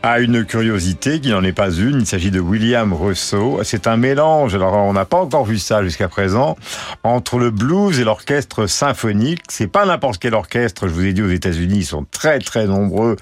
[0.06, 2.01] à une curiosité qui n'en est pas une.
[2.01, 3.60] Il s'agit de William Russo.
[3.64, 6.58] C'est un mélange, alors on n'a pas encore vu ça jusqu'à présent,
[7.03, 9.41] entre le blues et l'orchestre symphonique.
[9.49, 12.68] C'est pas n'importe quel orchestre, je vous ai dit aux États-Unis, ils sont très très
[12.68, 13.16] nombreux.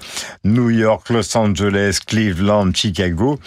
[0.44, 3.38] New York, Los Angeles, Cleveland, Chicago.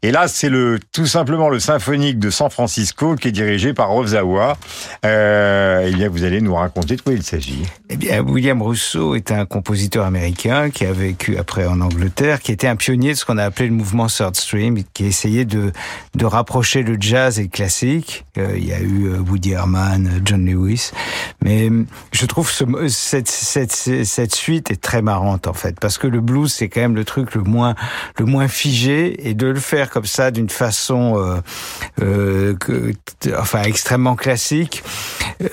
[0.00, 3.94] Et là, c'est le tout simplement le symphonique de San Francisco qui est dirigé par
[3.94, 4.56] Ozawa.
[5.04, 7.62] Euh, eh bien, vous allez nous raconter de quoi il s'agit.
[7.90, 12.52] Eh bien, William Russo est un compositeur américain qui a vécu après en Angleterre, qui
[12.52, 15.72] était un de ce qu'on a appelé le mouvement Third Stream, qui essayait de,
[16.14, 18.24] de rapprocher le jazz et le classique.
[18.38, 20.92] Euh, il y a eu euh, Woody Herman, John Lewis.
[21.42, 25.98] Mais euh, je trouve ce, cette, cette, cette suite est très marrante, en fait, parce
[25.98, 27.74] que le blues, c'est quand même le truc le moins,
[28.18, 31.40] le moins figé, et de le faire comme ça, d'une façon, euh,
[32.02, 32.92] euh,
[33.38, 34.82] enfin, extrêmement classique,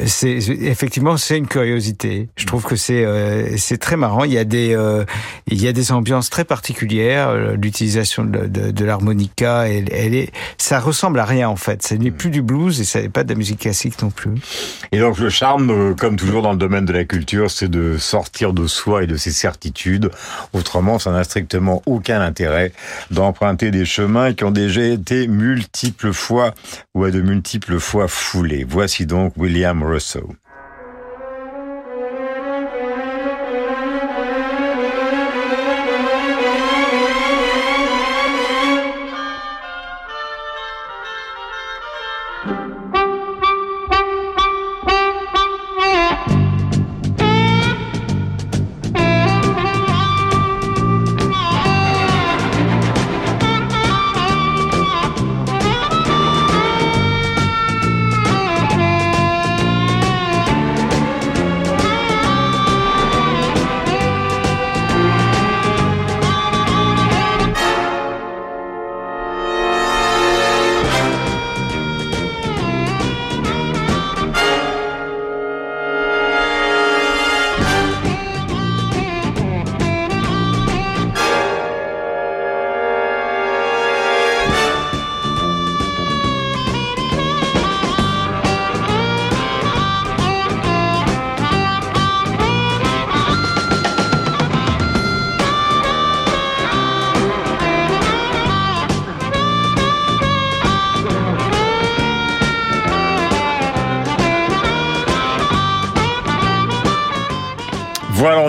[0.06, 2.30] c'est effectivement c'est une curiosité.
[2.36, 4.24] Je trouve que c'est euh, c'est très marrant.
[4.24, 5.04] Il y a des euh,
[5.48, 7.23] il y a des ambiances très particulières.
[7.32, 11.84] L'utilisation de, de, de l'harmonica, elle, elle, est ça ressemble à rien en fait.
[11.84, 14.32] Ce n'est plus du blues et ça n'est pas de la musique classique non plus.
[14.92, 18.54] Et donc le charme, comme toujours dans le domaine de la culture, c'est de sortir
[18.54, 20.10] de soi et de ses certitudes.
[20.54, 22.72] Autrement, ça n'a strictement aucun intérêt
[23.12, 26.54] d'emprunter des chemins qui ont déjà été multiples fois
[26.94, 28.66] ou à de multiples fois foulés.
[28.68, 30.30] Voici donc William Russo.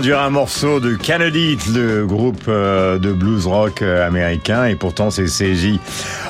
[0.05, 5.78] Dirait un morceau de Kennedy, le groupe de blues rock américain, et pourtant c'est CJ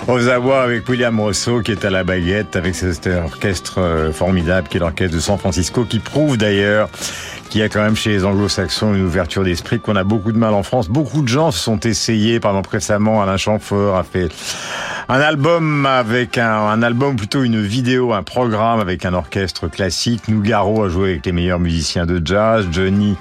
[0.07, 4.81] Ozawa avec William Rosso qui est à la baguette avec cet orchestre formidable qui est
[4.81, 6.89] l'orchestre de San Francisco, qui prouve d'ailleurs
[7.51, 10.39] qu'il y a quand même chez les anglo-saxons une ouverture d'esprit qu'on a beaucoup de
[10.39, 10.89] mal en France.
[10.89, 14.29] Beaucoup de gens se sont essayés, par exemple récemment Alain Chamfort a fait
[15.09, 20.29] un album avec un, un album plutôt une vidéo, un programme avec un orchestre classique.
[20.29, 22.69] Nougaro a joué avec les meilleurs musiciens de jazz.
[22.71, 23.17] Johnny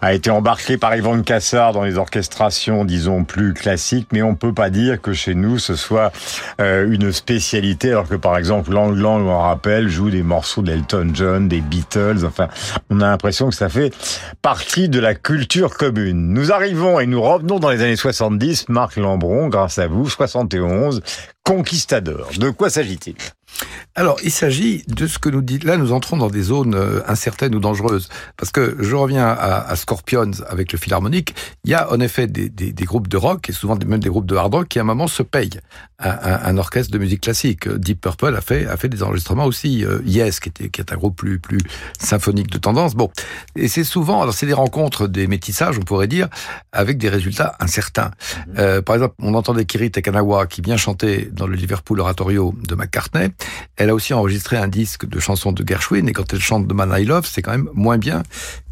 [0.00, 4.52] a été embarqué par Yvonne Cassard dans les orchestrations, disons, plus classiques, mais on peut
[4.52, 6.12] pas dire que chez nous, ce soit
[6.60, 11.10] euh, une spécialité, alors que par exemple, Lang Lang, on rappelle, joue des morceaux d'Elton
[11.14, 12.48] John, des Beatles, enfin,
[12.90, 13.92] on a l'impression que ça fait
[14.42, 16.32] partie de la culture commune.
[16.32, 21.02] Nous arrivons et nous revenons dans les années 70, Marc Lambron, grâce à vous, 71,
[21.44, 22.28] Conquistador.
[22.38, 23.14] De quoi s'agit-il?
[23.98, 25.58] Alors, il s'agit de ce que nous dit.
[25.58, 28.08] Là, nous entrons dans des zones incertaines ou dangereuses.
[28.36, 31.34] Parce que je reviens à, à Scorpions avec le Philharmonique.
[31.64, 34.08] Il y a en effet des, des, des, groupes de rock et souvent même des
[34.08, 35.58] groupes de hard rock qui à un moment se payent
[35.98, 37.68] un, un, un orchestre de musique classique.
[37.68, 39.84] Deep Purple a fait a fait des enregistrements aussi.
[39.84, 41.58] Euh, yes, qui était qui est un groupe plus plus
[41.98, 42.94] symphonique de tendance.
[42.94, 43.10] Bon,
[43.56, 46.28] et c'est souvent alors c'est des rencontres, des métissages, on pourrait dire,
[46.70, 48.12] avec des résultats incertains.
[48.58, 52.76] Euh, par exemple, on entendait Kiri Tekanawa qui vient chanter dans le Liverpool Oratorio de
[52.76, 53.30] McCartney.
[53.76, 56.72] Elle a aussi enregistré un disque de chansons de Gershwin et quand elle chante The
[56.72, 58.22] Man I Love, c'est quand même moins bien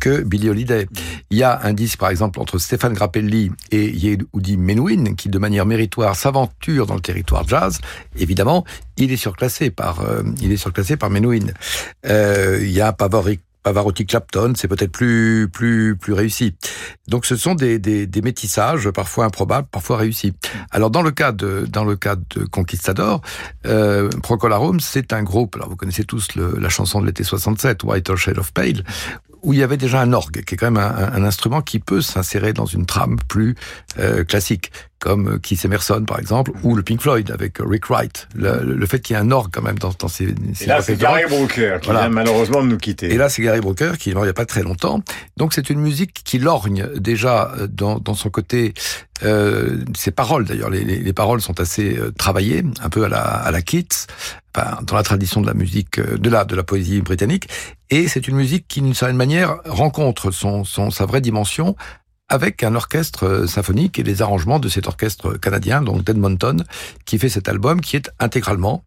[0.01, 0.87] que Billie Holiday.
[1.31, 5.39] Il y a un disque par exemple entre Stéphane Grappelli et Yehudi Menuhin qui de
[5.39, 7.81] manière méritoire s'aventure dans le territoire jazz.
[8.19, 8.65] Évidemment,
[8.97, 11.47] il est surclassé par euh, il est surclassé par Menuhin.
[12.07, 13.29] Euh, il y a Pavor
[13.67, 16.55] Pavarotti Clapton, c'est peut-être plus plus plus réussi.
[17.09, 20.35] Donc ce sont des, des, des, métissages parfois improbables, parfois réussis.
[20.71, 23.23] Alors dans le cas de dans le cas de Conquistador,
[23.67, 25.57] euh, Procolarum, c'est un groupe.
[25.57, 28.85] Alors vous connaissez tous le, la chanson de l'été 67, White Shade of Pale,
[29.43, 31.81] où il y avait déjà un orgue, qui est quand même un, un instrument qui
[31.81, 33.57] peut s'insérer dans une trame plus
[33.99, 38.29] euh, classique, comme Keith Emerson par exemple, ou le Pink Floyd avec Rick Wright.
[38.35, 40.67] Le, le fait qu'il y ait un orgue quand même dans, dans ces, ces Et
[40.69, 42.01] là, c'est Gary Brooker qui Voilà.
[42.03, 43.13] vient malheureusement de nous quitter.
[43.13, 45.03] Et là, c'est Gary Brooker qui est mort il n'y a pas très longtemps.
[45.37, 48.73] Donc, c'est une musique qui lorgne déjà euh, dans, dans son côté,
[49.23, 50.71] euh, ses paroles d'ailleurs.
[50.71, 54.07] Les, les, les paroles sont assez euh, travaillées, un peu à la, à la Keats,
[54.57, 57.49] enfin, dans la tradition de la musique, euh, de la, de la poésie britannique.
[57.91, 61.77] Et c'est une musique qui, d'une certaine manière, rencontre son, son, sa vraie dimension
[62.29, 66.65] avec un orchestre euh, symphonique et les arrangements de cet orchestre canadien, donc d'Edmonton,
[67.05, 68.85] qui fait cet album, qui est intégralement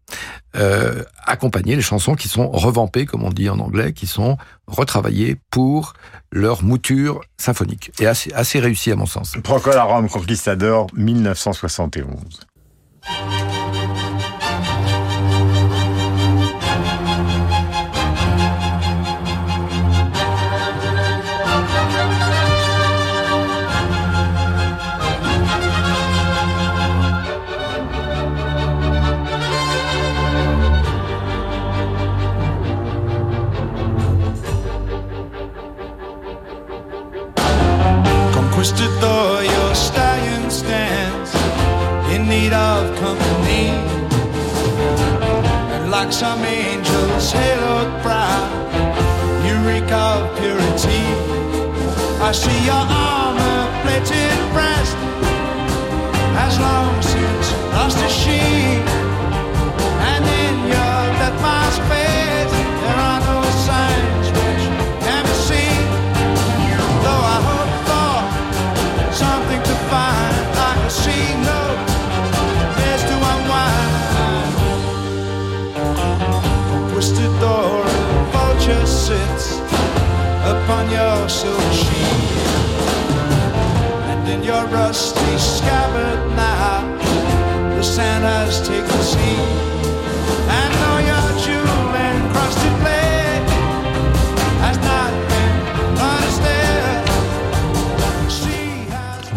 [0.56, 4.36] euh, accompagné, les chansons qui sont revampées, comme on dit en anglais, qui sont
[4.66, 5.94] retravaillées pour
[6.32, 9.32] leur mouture symphonique, et assez, assez réussi à mon sens.
[9.42, 12.40] Procolarum Conquistador 1971.
[46.10, 47.32] Some angels
[48.02, 48.50] proud,
[49.46, 51.04] you reek of purity.
[52.20, 54.96] I see your armor plated breast
[56.36, 58.69] has long since lost its sheen.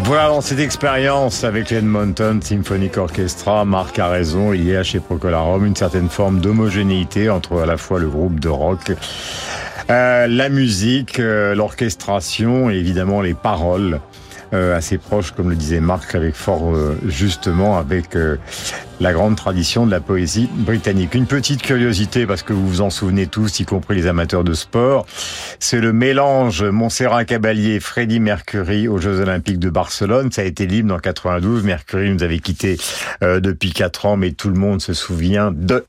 [0.04, 5.00] Voilà, dans cette expérience avec l'Edmonton Symphonic Orchestra, Marc a raison, il y a chez
[5.00, 8.92] Procolarum une certaine forme d'homogénéité entre à la fois le groupe de rock,
[9.90, 14.00] euh, la musique, euh, l'orchestration et évidemment les paroles.
[14.54, 18.36] Euh, assez proches, comme le disait Marc, avec fort euh, justement avec euh,
[19.00, 21.14] la grande tradition de la poésie britannique.
[21.14, 24.54] Une petite curiosité, parce que vous vous en souvenez tous, y compris les amateurs de
[24.54, 25.06] sport,
[25.58, 30.30] c'est le mélange Montserrat Caballé, Freddie Mercury aux Jeux Olympiques de Barcelone.
[30.32, 31.64] Ça a été libre en 92.
[31.64, 32.78] Mercury nous avait quittés
[33.22, 35.84] euh, depuis quatre ans, mais tout le monde se souvient de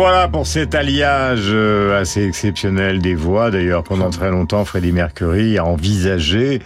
[0.00, 3.50] Voilà pour cet alliage euh, assez exceptionnel des voix.
[3.50, 6.62] D'ailleurs, pendant très longtemps, Freddie Mercury a envisagé,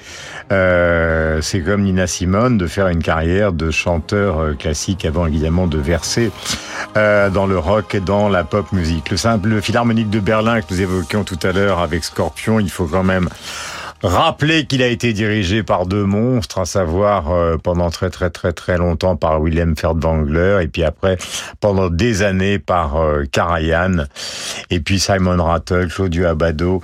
[0.53, 5.67] euh, c'est comme Nina Simone, de faire une carrière de chanteur euh, classique avant évidemment
[5.67, 6.31] de verser
[6.95, 9.11] dans le rock et dans la pop musique.
[9.11, 12.71] Le simple le philharmonique de Berlin que nous évoquions tout à l'heure avec Scorpion, il
[12.71, 13.29] faut quand même
[14.05, 18.53] Rappelez qu'il a été dirigé par deux monstres, à savoir euh, pendant très très très
[18.53, 21.17] très longtemps par Willem Furtwängler et puis après
[21.61, 23.25] pendant des années par euh,
[24.69, 26.83] et puis Simon Rattle, Claudio Abado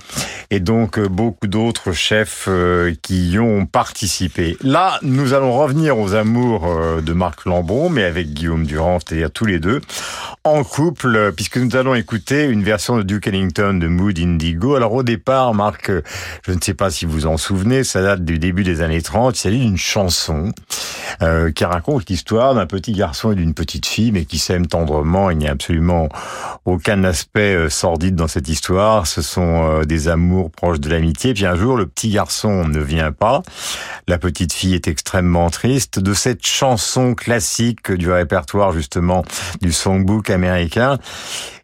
[0.49, 4.57] et donc euh, beaucoup d'autres chefs euh, qui y ont participé.
[4.63, 6.67] Là, nous allons revenir aux amours
[7.01, 9.81] de Marc Lambron, mais avec Guillaume Durand, c'est-à-dire tous les deux,
[10.43, 14.75] en couple, puisque nous allons écouter une version de Duke Ellington de Mood Indigo.
[14.75, 15.91] Alors au départ, Marc,
[16.47, 19.01] je ne sais pas si vous vous en souvenez, ça date du début des années
[19.01, 19.35] 30.
[19.35, 20.51] Il s'agit d'une chanson
[21.21, 25.29] euh, qui raconte l'histoire d'un petit garçon et d'une petite fille, mais qui s'aiment tendrement.
[25.29, 26.07] Il n'y a absolument
[26.65, 29.07] aucun aspect euh, sordide dans cette histoire.
[29.07, 31.33] Ce sont euh, des amours proches de l'amitié.
[31.33, 33.43] Puis un jour, le petit garçon ne vient pas.
[34.07, 35.99] La petite fille est extrêmement triste.
[35.99, 39.25] De cette chanson classique du répertoire justement
[39.61, 40.97] du songbook américain,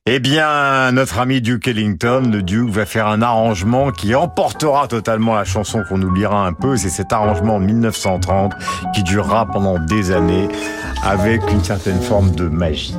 [0.09, 5.35] eh bien, notre ami Duke Ellington, le Duke, va faire un arrangement qui emportera totalement
[5.35, 6.77] la chanson qu'on oubliera un peu.
[6.77, 8.53] C'est cet arrangement de 1930
[8.95, 10.47] qui durera pendant des années
[11.03, 12.95] avec une certaine forme de magie.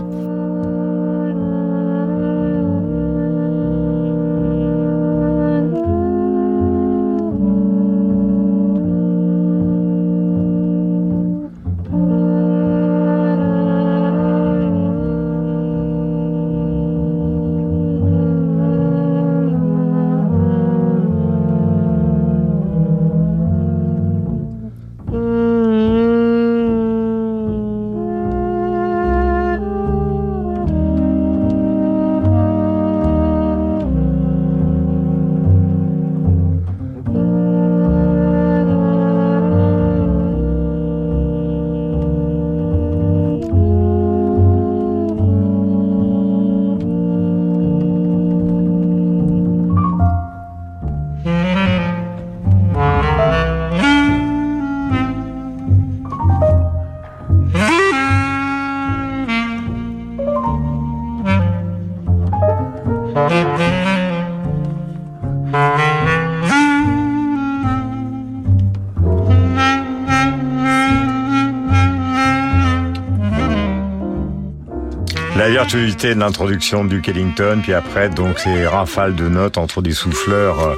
[76.00, 80.74] De l'introduction du Kellington, puis après, donc, ces rafales de notes entre des souffleurs euh,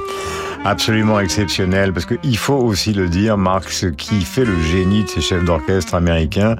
[0.65, 5.09] absolument exceptionnels, parce qu'il faut aussi le dire, Marc, ce qui fait le génie de
[5.09, 6.55] ces chefs d'orchestre américains,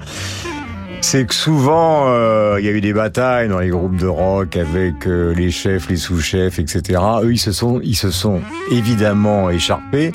[1.01, 4.55] c'est que souvent, euh, il y a eu des batailles dans les groupes de rock
[4.55, 7.01] avec euh, les chefs, les sous-chefs, etc.
[7.23, 10.11] Eux, ils se sont, ils se sont évidemment écharpés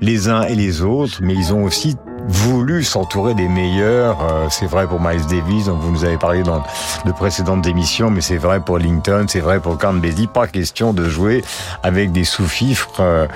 [0.00, 1.96] les uns et les autres, mais ils ont aussi
[2.28, 4.18] voulu s'entourer des meilleurs.
[4.22, 6.62] Euh, c'est vrai pour Miles Davis, dont vous nous avez parlé dans
[7.04, 10.26] de précédentes émissions, mais c'est vrai pour Lincoln, c'est vrai pour Count Basie.
[10.26, 11.42] Pas question de jouer
[11.82, 13.00] avec des sous-fifres.
[13.00, 13.26] euh,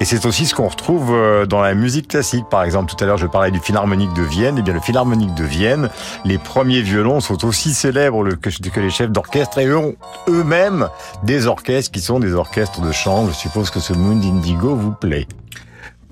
[0.00, 2.46] et c'est aussi ce qu'on retrouve euh, dans la musique classique.
[2.50, 4.56] Par exemple, tout à l'heure, je parlais du Philharmonique de Vienne.
[4.58, 5.90] Eh bien, le Philharmonique de Vienne,
[6.24, 9.94] les premiers violons sont aussi célèbres que les chefs d'orchestre et eux ont
[10.28, 10.88] eux-mêmes
[11.22, 13.30] des orchestres qui sont des orchestres de chambre.
[13.30, 15.26] Je suppose que ce Moon Indigo vous plaît.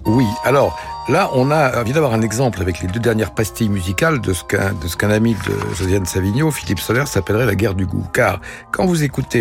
[0.04, 4.20] Oui, alors là, on a, vient d'avoir un exemple avec les deux dernières pastilles musicales
[4.20, 7.74] de ce qu'un de ce qu'un ami de Josiane Savigno, Philippe Soler, s'appellerait la guerre
[7.74, 8.06] du goût.
[8.12, 8.40] Car
[8.72, 9.40] quand vous écoutez.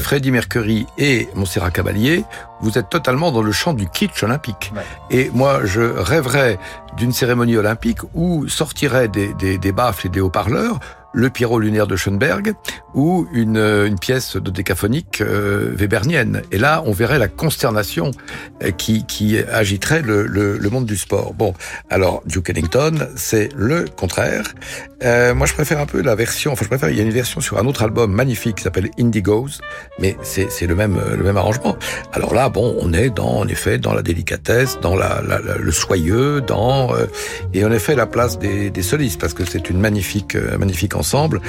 [0.00, 2.24] Freddie Mercury et Montserrat Caballé,
[2.60, 4.72] vous êtes totalement dans le champ du kitsch olympique.
[5.10, 6.58] Et moi, je rêverais
[6.96, 10.78] d'une cérémonie olympique où sortiraient des, des, des baffles et des haut-parleurs
[11.14, 12.54] le Pierrot lunaire de Schoenberg
[12.94, 16.42] ou une, euh, une pièce de décaphonique euh, webernienne.
[16.52, 18.10] Et là, on verrait la consternation
[18.62, 21.34] euh, qui, qui agiterait le, le, le monde du sport.
[21.34, 21.54] Bon,
[21.90, 24.54] alors Duke Ellington, c'est le contraire.
[25.04, 26.52] Euh, moi, je préfère un peu la version.
[26.52, 26.90] Enfin, je préfère.
[26.90, 29.48] Il y a une version sur un autre album magnifique qui s'appelle Indigos,
[29.98, 31.76] mais c'est le même le même arrangement.
[32.12, 35.56] Alors là, bon, on est dans en effet dans la délicatesse, dans la, la- la-
[35.58, 37.06] le soyeux, dans euh,
[37.52, 40.94] et en effet la place des, des solistes parce que c'est une magnifique euh, magnifique
[41.02, 41.40] ensemble.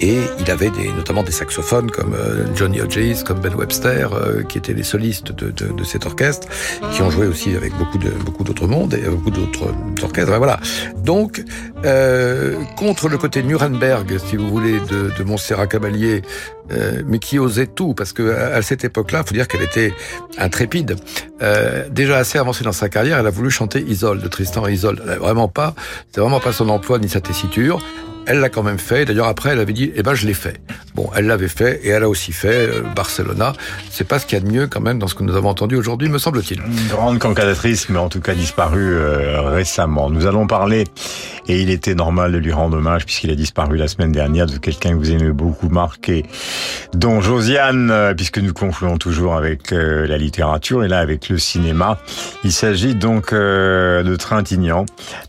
[0.00, 4.42] Et il avait des, notamment des saxophones comme euh, Johnny Hodges, comme Ben Webster, euh,
[4.42, 6.48] qui étaient les solistes de, de, cet orchestre,
[6.92, 9.66] qui ont joué aussi avec beaucoup d'autres mondes et beaucoup d'autres
[10.02, 10.32] orchestres.
[10.38, 10.58] Voilà.
[10.96, 11.44] Donc
[11.84, 16.22] euh, contre le côté Nuremberg, si vous voulez, de, Montserrat Caballé,
[17.06, 18.24] mais qui osait tout, parce que
[18.58, 19.92] à, cette époque-là, faut dire qu'elle était
[20.38, 20.96] intrépide.
[21.90, 25.16] Déjà assez avancée dans sa carrière, elle a voulu chanter Isolde, de Tristan et avait
[25.16, 25.74] vraiment pas,
[26.10, 27.80] c'est vraiment pas son emploi ni sa tessiture.
[28.26, 29.04] Elle l'a quand même fait.
[29.04, 30.60] D'ailleurs, après, elle avait dit, eh ben, je l'ai fait.
[30.94, 33.54] Bon, elle l'avait fait et elle a aussi fait euh, Barcelona.
[33.90, 35.48] C'est pas ce qu'il y a de mieux quand même dans ce que nous avons
[35.48, 36.60] entendu aujourd'hui, me semble-t-il.
[36.60, 40.10] Une grande cantatrice, mais en tout cas disparue euh, récemment.
[40.10, 40.84] Nous allons parler,
[41.48, 44.58] et il était normal de lui rendre hommage, puisqu'il a disparu la semaine dernière, de
[44.58, 46.24] quelqu'un que vous aimez beaucoup marquer,
[46.94, 51.38] dont Josiane, euh, puisque nous confluons toujours avec euh, la littérature, et là avec le
[51.38, 51.98] cinéma.
[52.44, 54.84] Il s'agit donc de Trintignant.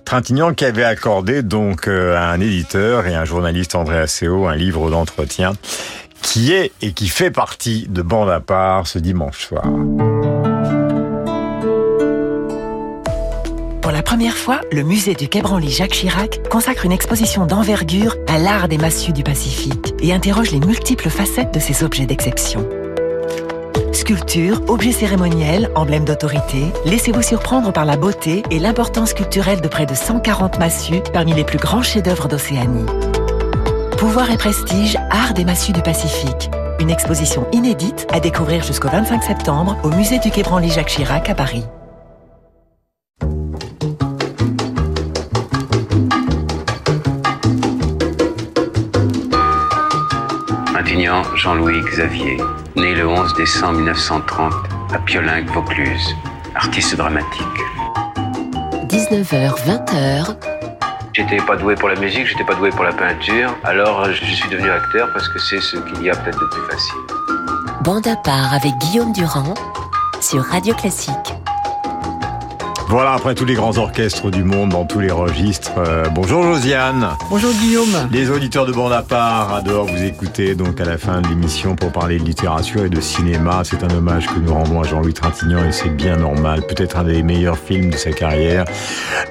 [0.06, 4.90] Trintignant qui avait accordé donc à un éditeur et un journaliste, André Asseo, un livre
[4.90, 5.54] d'entretien
[6.22, 9.64] qui est et qui fait partie de Bande à part ce dimanche soir.
[13.82, 18.16] Pour la première fois, le musée du Quai Branly Jacques Chirac consacre une exposition d'envergure
[18.28, 22.68] à l'art des massues du Pacifique et interroge les multiples facettes de ces objets d'exception.
[24.04, 29.86] Sculptures, objets cérémoniels, emblèmes d'autorité, laissez-vous surprendre par la beauté et l'importance culturelle de près
[29.86, 32.86] de 140 massues parmi les plus grands chefs-d'œuvre d'Océanie.
[33.98, 36.52] Pouvoir et prestige, art des massues du Pacifique.
[36.82, 41.30] Une exposition inédite à découvrir jusqu'au 25 septembre au musée du Quai Branly Jacques Chirac
[41.30, 41.64] à Paris.
[51.36, 52.38] Jean-Louis Xavier,
[52.76, 54.54] né le 11 décembre 1930
[54.94, 56.16] à Piolingue, Vaucluse,
[56.56, 57.44] artiste dramatique.
[58.88, 60.36] 19h, 20h,
[61.14, 64.50] J'étais pas doué pour la musique, j'étais pas doué pour la peinture, alors je suis
[64.50, 66.96] devenu acteur parce que c'est ce qu'il y a peut-être de plus facile.
[67.84, 69.54] bande à part avec Guillaume Durand
[70.22, 71.14] sur Radio Classique.
[72.94, 75.72] Voilà, après tous les grands orchestres du monde, dans tous les registres.
[75.80, 77.10] euh, bonjour Josiane.
[77.32, 78.08] Bonjour Guillaume.
[78.12, 81.76] Les auditeurs de bande à part adorent vous écouter donc à la fin de l'émission
[81.76, 83.64] pour parler de littérature et de cinéma.
[83.64, 86.68] C'est un hommage que nous rendons à Jean-Louis Trintignant et c'est bien normal.
[86.68, 88.66] Peut-être un des meilleurs films de sa carrière.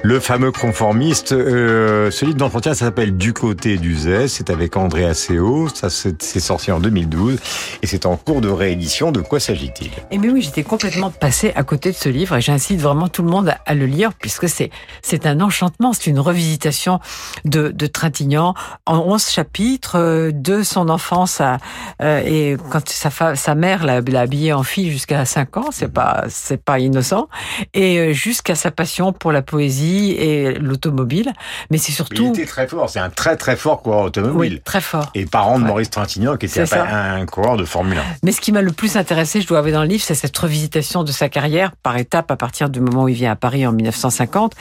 [0.01, 1.31] Le fameux conformiste.
[1.31, 4.27] Euh, ce livre d'entretien ça s'appelle Du côté du Zé.
[4.27, 5.69] C'est avec André Asseo.
[5.73, 7.39] Ça c'est sorti en 2012
[7.81, 9.13] et c'est en cours de réédition.
[9.13, 9.91] De quoi s'agit-il?
[10.11, 13.23] Et mais oui, j'étais complètement passé à côté de ce livre et j'incite vraiment tout
[13.23, 14.69] le monde à, à le lire puisque c'est
[15.01, 16.99] c'est un enchantement, c'est une revisitation
[17.45, 18.53] de, de Trintignant
[18.85, 21.57] en 11 chapitres euh, de son enfance à,
[22.01, 25.69] euh, et quand sa, fa- sa mère l'a l'a habillé en fille jusqu'à 5 ans,
[25.71, 27.27] c'est pas c'est pas innocent
[27.73, 31.31] et euh, jusqu'à sa passion pour la poésie et l'automobile,
[31.71, 32.89] mais c'est Il surtout était très fort.
[32.89, 34.53] C'est un très très fort coureur automobile.
[34.53, 35.09] Oui, très fort.
[35.15, 38.01] Et parent de Maurice Trintignant qui était un coureur de Formule 1.
[38.23, 40.37] Mais ce qui m'a le plus intéressé, je dois avouer dans le livre, c'est cette
[40.37, 43.67] revisitation de sa carrière par étapes à partir du moment où il vient à Paris
[43.67, 44.53] en 1950.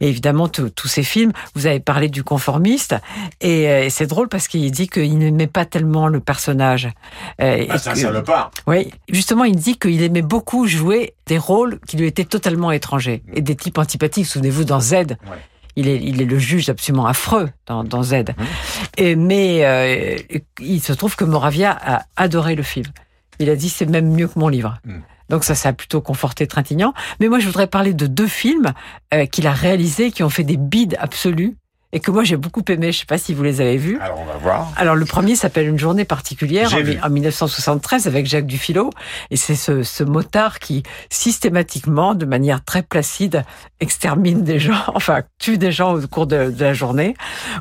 [0.00, 2.94] Et évidemment, tous ces films, vous avez parlé du conformiste.
[3.42, 6.86] Et, euh, et c'est drôle parce qu'il dit qu'il n'aimait pas tellement le personnage.
[7.42, 8.50] Euh, Ah, et c'est un salopard.
[8.66, 13.22] Oui, justement, il dit qu'il aimait beaucoup jouer des rôles qui lui étaient totalement étrangers
[13.34, 14.26] et des types antipathiques.
[14.26, 14.94] Souvenez-vous, dans Z,
[15.76, 18.24] il, est, il est le juge absolument affreux dans, dans Z.
[18.96, 20.16] Et, mais euh,
[20.60, 22.86] il se trouve que Moravia a adoré le film.
[23.38, 24.78] Il a dit c'est même mieux que mon livre.
[25.30, 26.92] Donc ça, ça a plutôt conforté Trintignant.
[27.20, 28.72] Mais moi, je voudrais parler de deux films
[29.14, 31.56] euh, qu'il a réalisés, qui ont fait des bides absolus
[31.92, 32.92] et que moi j'ai beaucoup aimé.
[32.92, 33.98] Je sais pas si vous les avez vus.
[34.00, 34.72] Alors on va voir.
[34.76, 36.94] Alors le premier s'appelle Une journée particulière en, vu.
[36.96, 38.90] mi- en 1973 avec Jacques Dufilo
[39.30, 43.44] et c'est ce, ce motard qui systématiquement, de manière très placide,
[43.80, 47.14] extermine des gens, enfin tue des gens au cours de, de la journée.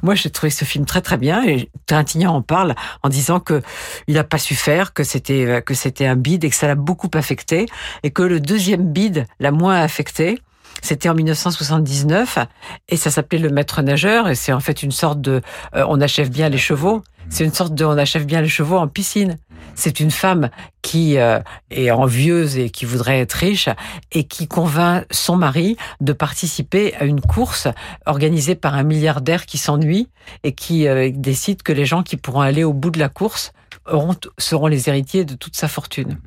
[0.04, 3.62] Moi j'ai trouvé ce film très très bien et Trintignant en parle en disant que
[4.08, 6.76] il a pas su faire, que c'était que c'était un bide et que ça l'a
[6.76, 7.68] beaucoup affecté
[8.04, 10.40] et que le deuxième bide l'a moins affecté.
[10.82, 12.40] C'était en 1979
[12.88, 15.42] et ça s'appelait le maître nageur et c'est en fait une sorte de
[15.76, 17.04] euh, on achève bien les chevaux.
[17.30, 19.38] C'est une sorte de on achève bien les chevaux en piscine.
[19.76, 20.50] C'est une femme
[20.82, 23.70] qui euh, est envieuse et qui voudrait être riche
[24.12, 27.68] et qui convainc son mari de participer à une course
[28.06, 30.10] organisée par un milliardaire qui s'ennuie
[30.44, 33.54] et qui euh, décide que les gens qui pourront aller au bout de la course
[33.90, 36.18] auront, seront les héritiers de toute sa fortune.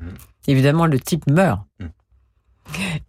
[0.47, 1.61] Évidemment, le type meurt.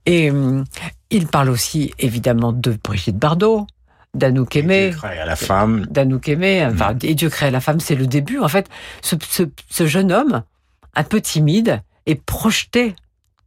[0.07, 0.65] Et hum,
[1.11, 3.67] il parle aussi évidemment de Brigitte Bardot,
[4.15, 4.93] d'Anouk Aimé.
[4.97, 5.87] crée à la femme.
[5.91, 6.67] D'Anouk Aimé.
[6.67, 8.39] Enfin, et Dieu crée la femme, c'est le début.
[8.39, 8.69] En fait,
[9.03, 10.43] ce, ce, ce jeune homme,
[10.95, 12.95] un peu timide, est projeté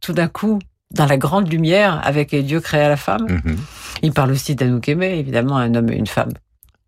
[0.00, 0.58] tout d'un coup
[0.94, 3.26] dans la grande lumière avec Et Dieu crée la femme.
[3.28, 3.56] Mhm.
[4.02, 6.32] Il parle aussi d'Anouk Aimé, évidemment, un homme et une femme.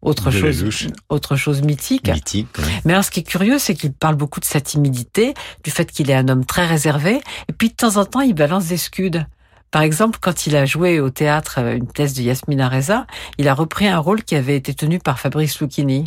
[0.02, 2.08] Autre De chose, autre chose mythique.
[2.08, 2.48] Mythique.
[2.58, 2.64] ouais.
[2.84, 5.90] Mais alors, ce qui est curieux, c'est qu'il parle beaucoup de sa timidité, du fait
[5.90, 8.78] qu'il est un homme très réservé, et puis de temps en temps, il balance des
[8.78, 9.24] scuds.
[9.70, 13.06] Par exemple, quand il a joué au théâtre euh, une pièce de Yasmina Reza,
[13.38, 16.04] il a repris un rôle qui avait été tenu par Fabrice Lucchini.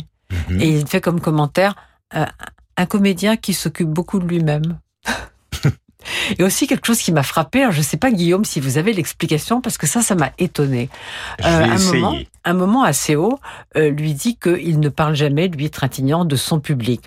[0.48, 0.60] Mhm.
[0.60, 1.74] Et il fait comme commentaire
[2.14, 2.26] euh,
[2.76, 4.78] un comédien qui s'occupe beaucoup de lui-même.
[6.38, 8.78] Et aussi quelque chose qui m'a frappé, alors je ne sais pas Guillaume si vous
[8.78, 10.88] avez l'explication, parce que ça, ça m'a étonné.
[11.38, 13.38] Vais un, moment, un moment assez haut
[13.76, 17.06] euh, lui dit qu'il ne parle jamais, lui Trintignant, de son public.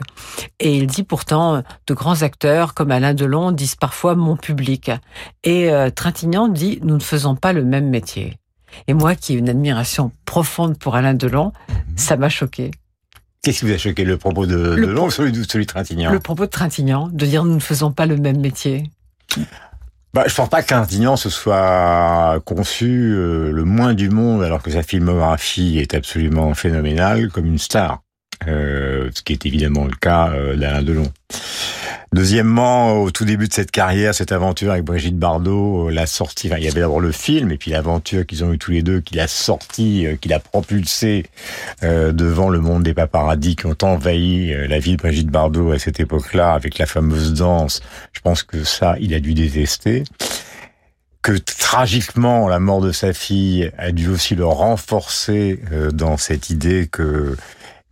[0.59, 4.91] Et il dit pourtant, de grands acteurs comme Alain Delon disent parfois mon public.
[5.43, 8.37] Et euh, Trintignant dit, nous ne faisons pas le même métier.
[8.87, 11.51] Et moi, qui ai une admiration profonde pour Alain Delon,
[11.95, 12.71] ça m'a choqué.
[13.47, 15.65] Qu'est-ce qui vous a choqué Le propos de, de Le Long ou celui de, celui
[15.65, 18.91] de Trintignant Le propos de Trintignant, de dire nous ne faisons pas le même métier.
[20.13, 24.61] Bah, je pense pas que Trintignant se soit conçu euh, le moins du monde, alors
[24.61, 28.01] que sa filmographie est absolument phénoménale, comme une star.
[28.49, 31.09] Euh, ce qui est évidemment le cas euh, d'Alain Delon.
[32.17, 36.47] Deuxièmement, au tout début de cette carrière, cette aventure avec Brigitte Bardot, euh, la sortie,
[36.47, 39.01] il y avait d'abord le film et puis l'aventure qu'ils ont eu tous les deux,
[39.01, 41.27] qui l'a sorti, euh, qui l'a propulsé
[41.83, 45.77] euh, devant le monde des paparazzis qui ont envahi la vie de Brigitte Bardot à
[45.77, 47.83] cette époque-là avec la fameuse danse.
[48.13, 50.03] Je pense que ça, il a dû détester
[51.21, 55.59] que tragiquement la mort de sa fille a dû aussi le renforcer
[55.93, 57.35] dans cette idée que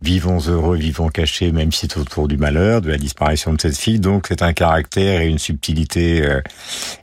[0.02, 3.76] vivons heureux, vivons cachés, même si c'est autour du malheur, de la disparition de cette
[3.76, 4.00] fille.
[4.00, 6.40] Donc c'est un caractère et une subtilité euh,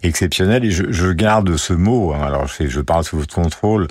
[0.03, 0.65] exceptionnelle.
[0.65, 3.87] Et je, je, garde ce mot, hein, alors je, je, parle sous votre contrôle,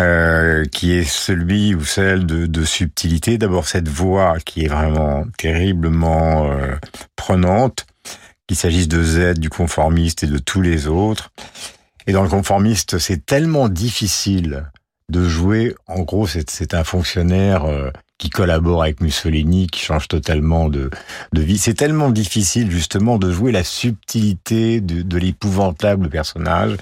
[0.00, 3.36] euh, qui est celui ou celle de, de subtilité.
[3.36, 6.74] D'abord cette voix qui est vraiment terriblement euh,
[7.16, 7.86] prenante,
[8.46, 11.30] qu'il s'agisse de Z, du conformiste et de tous les autres.
[12.06, 14.64] Et dans le conformiste, c'est tellement difficile
[15.08, 15.74] de jouer.
[15.86, 17.90] En gros, c'est un fonctionnaire euh,
[18.22, 20.90] qui collabore avec Mussolini, qui change totalement de,
[21.32, 21.58] de vie.
[21.58, 26.76] C'est tellement difficile justement de jouer la subtilité de, de l'épouvantable personnage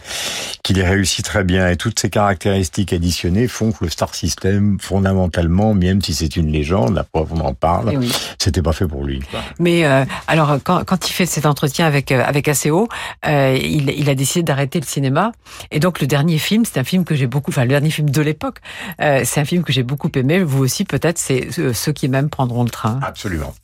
[0.63, 1.71] qu'il réussit très bien.
[1.71, 6.53] Et toutes ces caractéristiques additionnées font que le Star System, fondamentalement, même si c'est une
[6.53, 8.13] légende, la preuve on en parle, oui.
[8.39, 9.21] c'était pas fait pour lui.
[9.21, 9.41] Quoi.
[9.59, 12.87] Mais euh, alors, quand, quand, il fait cet entretien avec euh, avec ACO,
[13.27, 15.33] euh, il, il, a décidé d'arrêter le cinéma.
[15.71, 18.11] Et donc le dernier film, c'est un film que j'ai beaucoup, enfin le dernier film
[18.11, 18.59] de l'époque,
[18.99, 20.43] c'est un film que j'ai beaucoup aimé.
[20.43, 22.99] Vous aussi peut-être c'est ceux qui même prendront le train.
[23.03, 23.55] Absolument.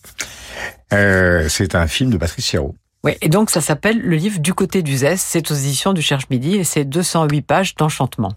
[0.93, 2.75] Euh, c'est un film de Patrice Chéreau.
[3.05, 6.03] Oui, et donc ça s'appelle Le livre du côté du Zest, c'est aux éditions du
[6.03, 8.33] Cherche Midi et c'est 208 pages d'enchantement.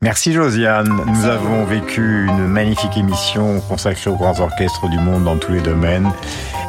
[0.00, 0.88] Merci Josiane.
[1.06, 5.60] Nous avons vécu une magnifique émission consacrée aux grands orchestres du monde dans tous les
[5.60, 6.10] domaines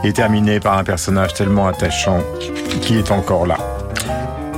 [0.04, 2.24] et terminée par un personnage tellement attachant
[2.82, 3.58] qui est encore là.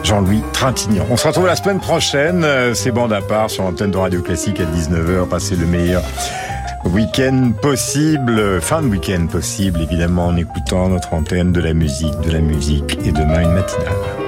[0.03, 1.05] Jean-Louis Trintignant.
[1.11, 4.59] On se retrouve la semaine prochaine, c'est bande à part sur l'antenne de Radio Classique
[4.59, 5.27] à 19h.
[5.27, 6.01] Passez le meilleur
[6.85, 12.31] Week-end possible, fin de week-end possible, évidemment, en écoutant notre antenne de la musique, de
[12.31, 14.20] la musique et demain une matinale.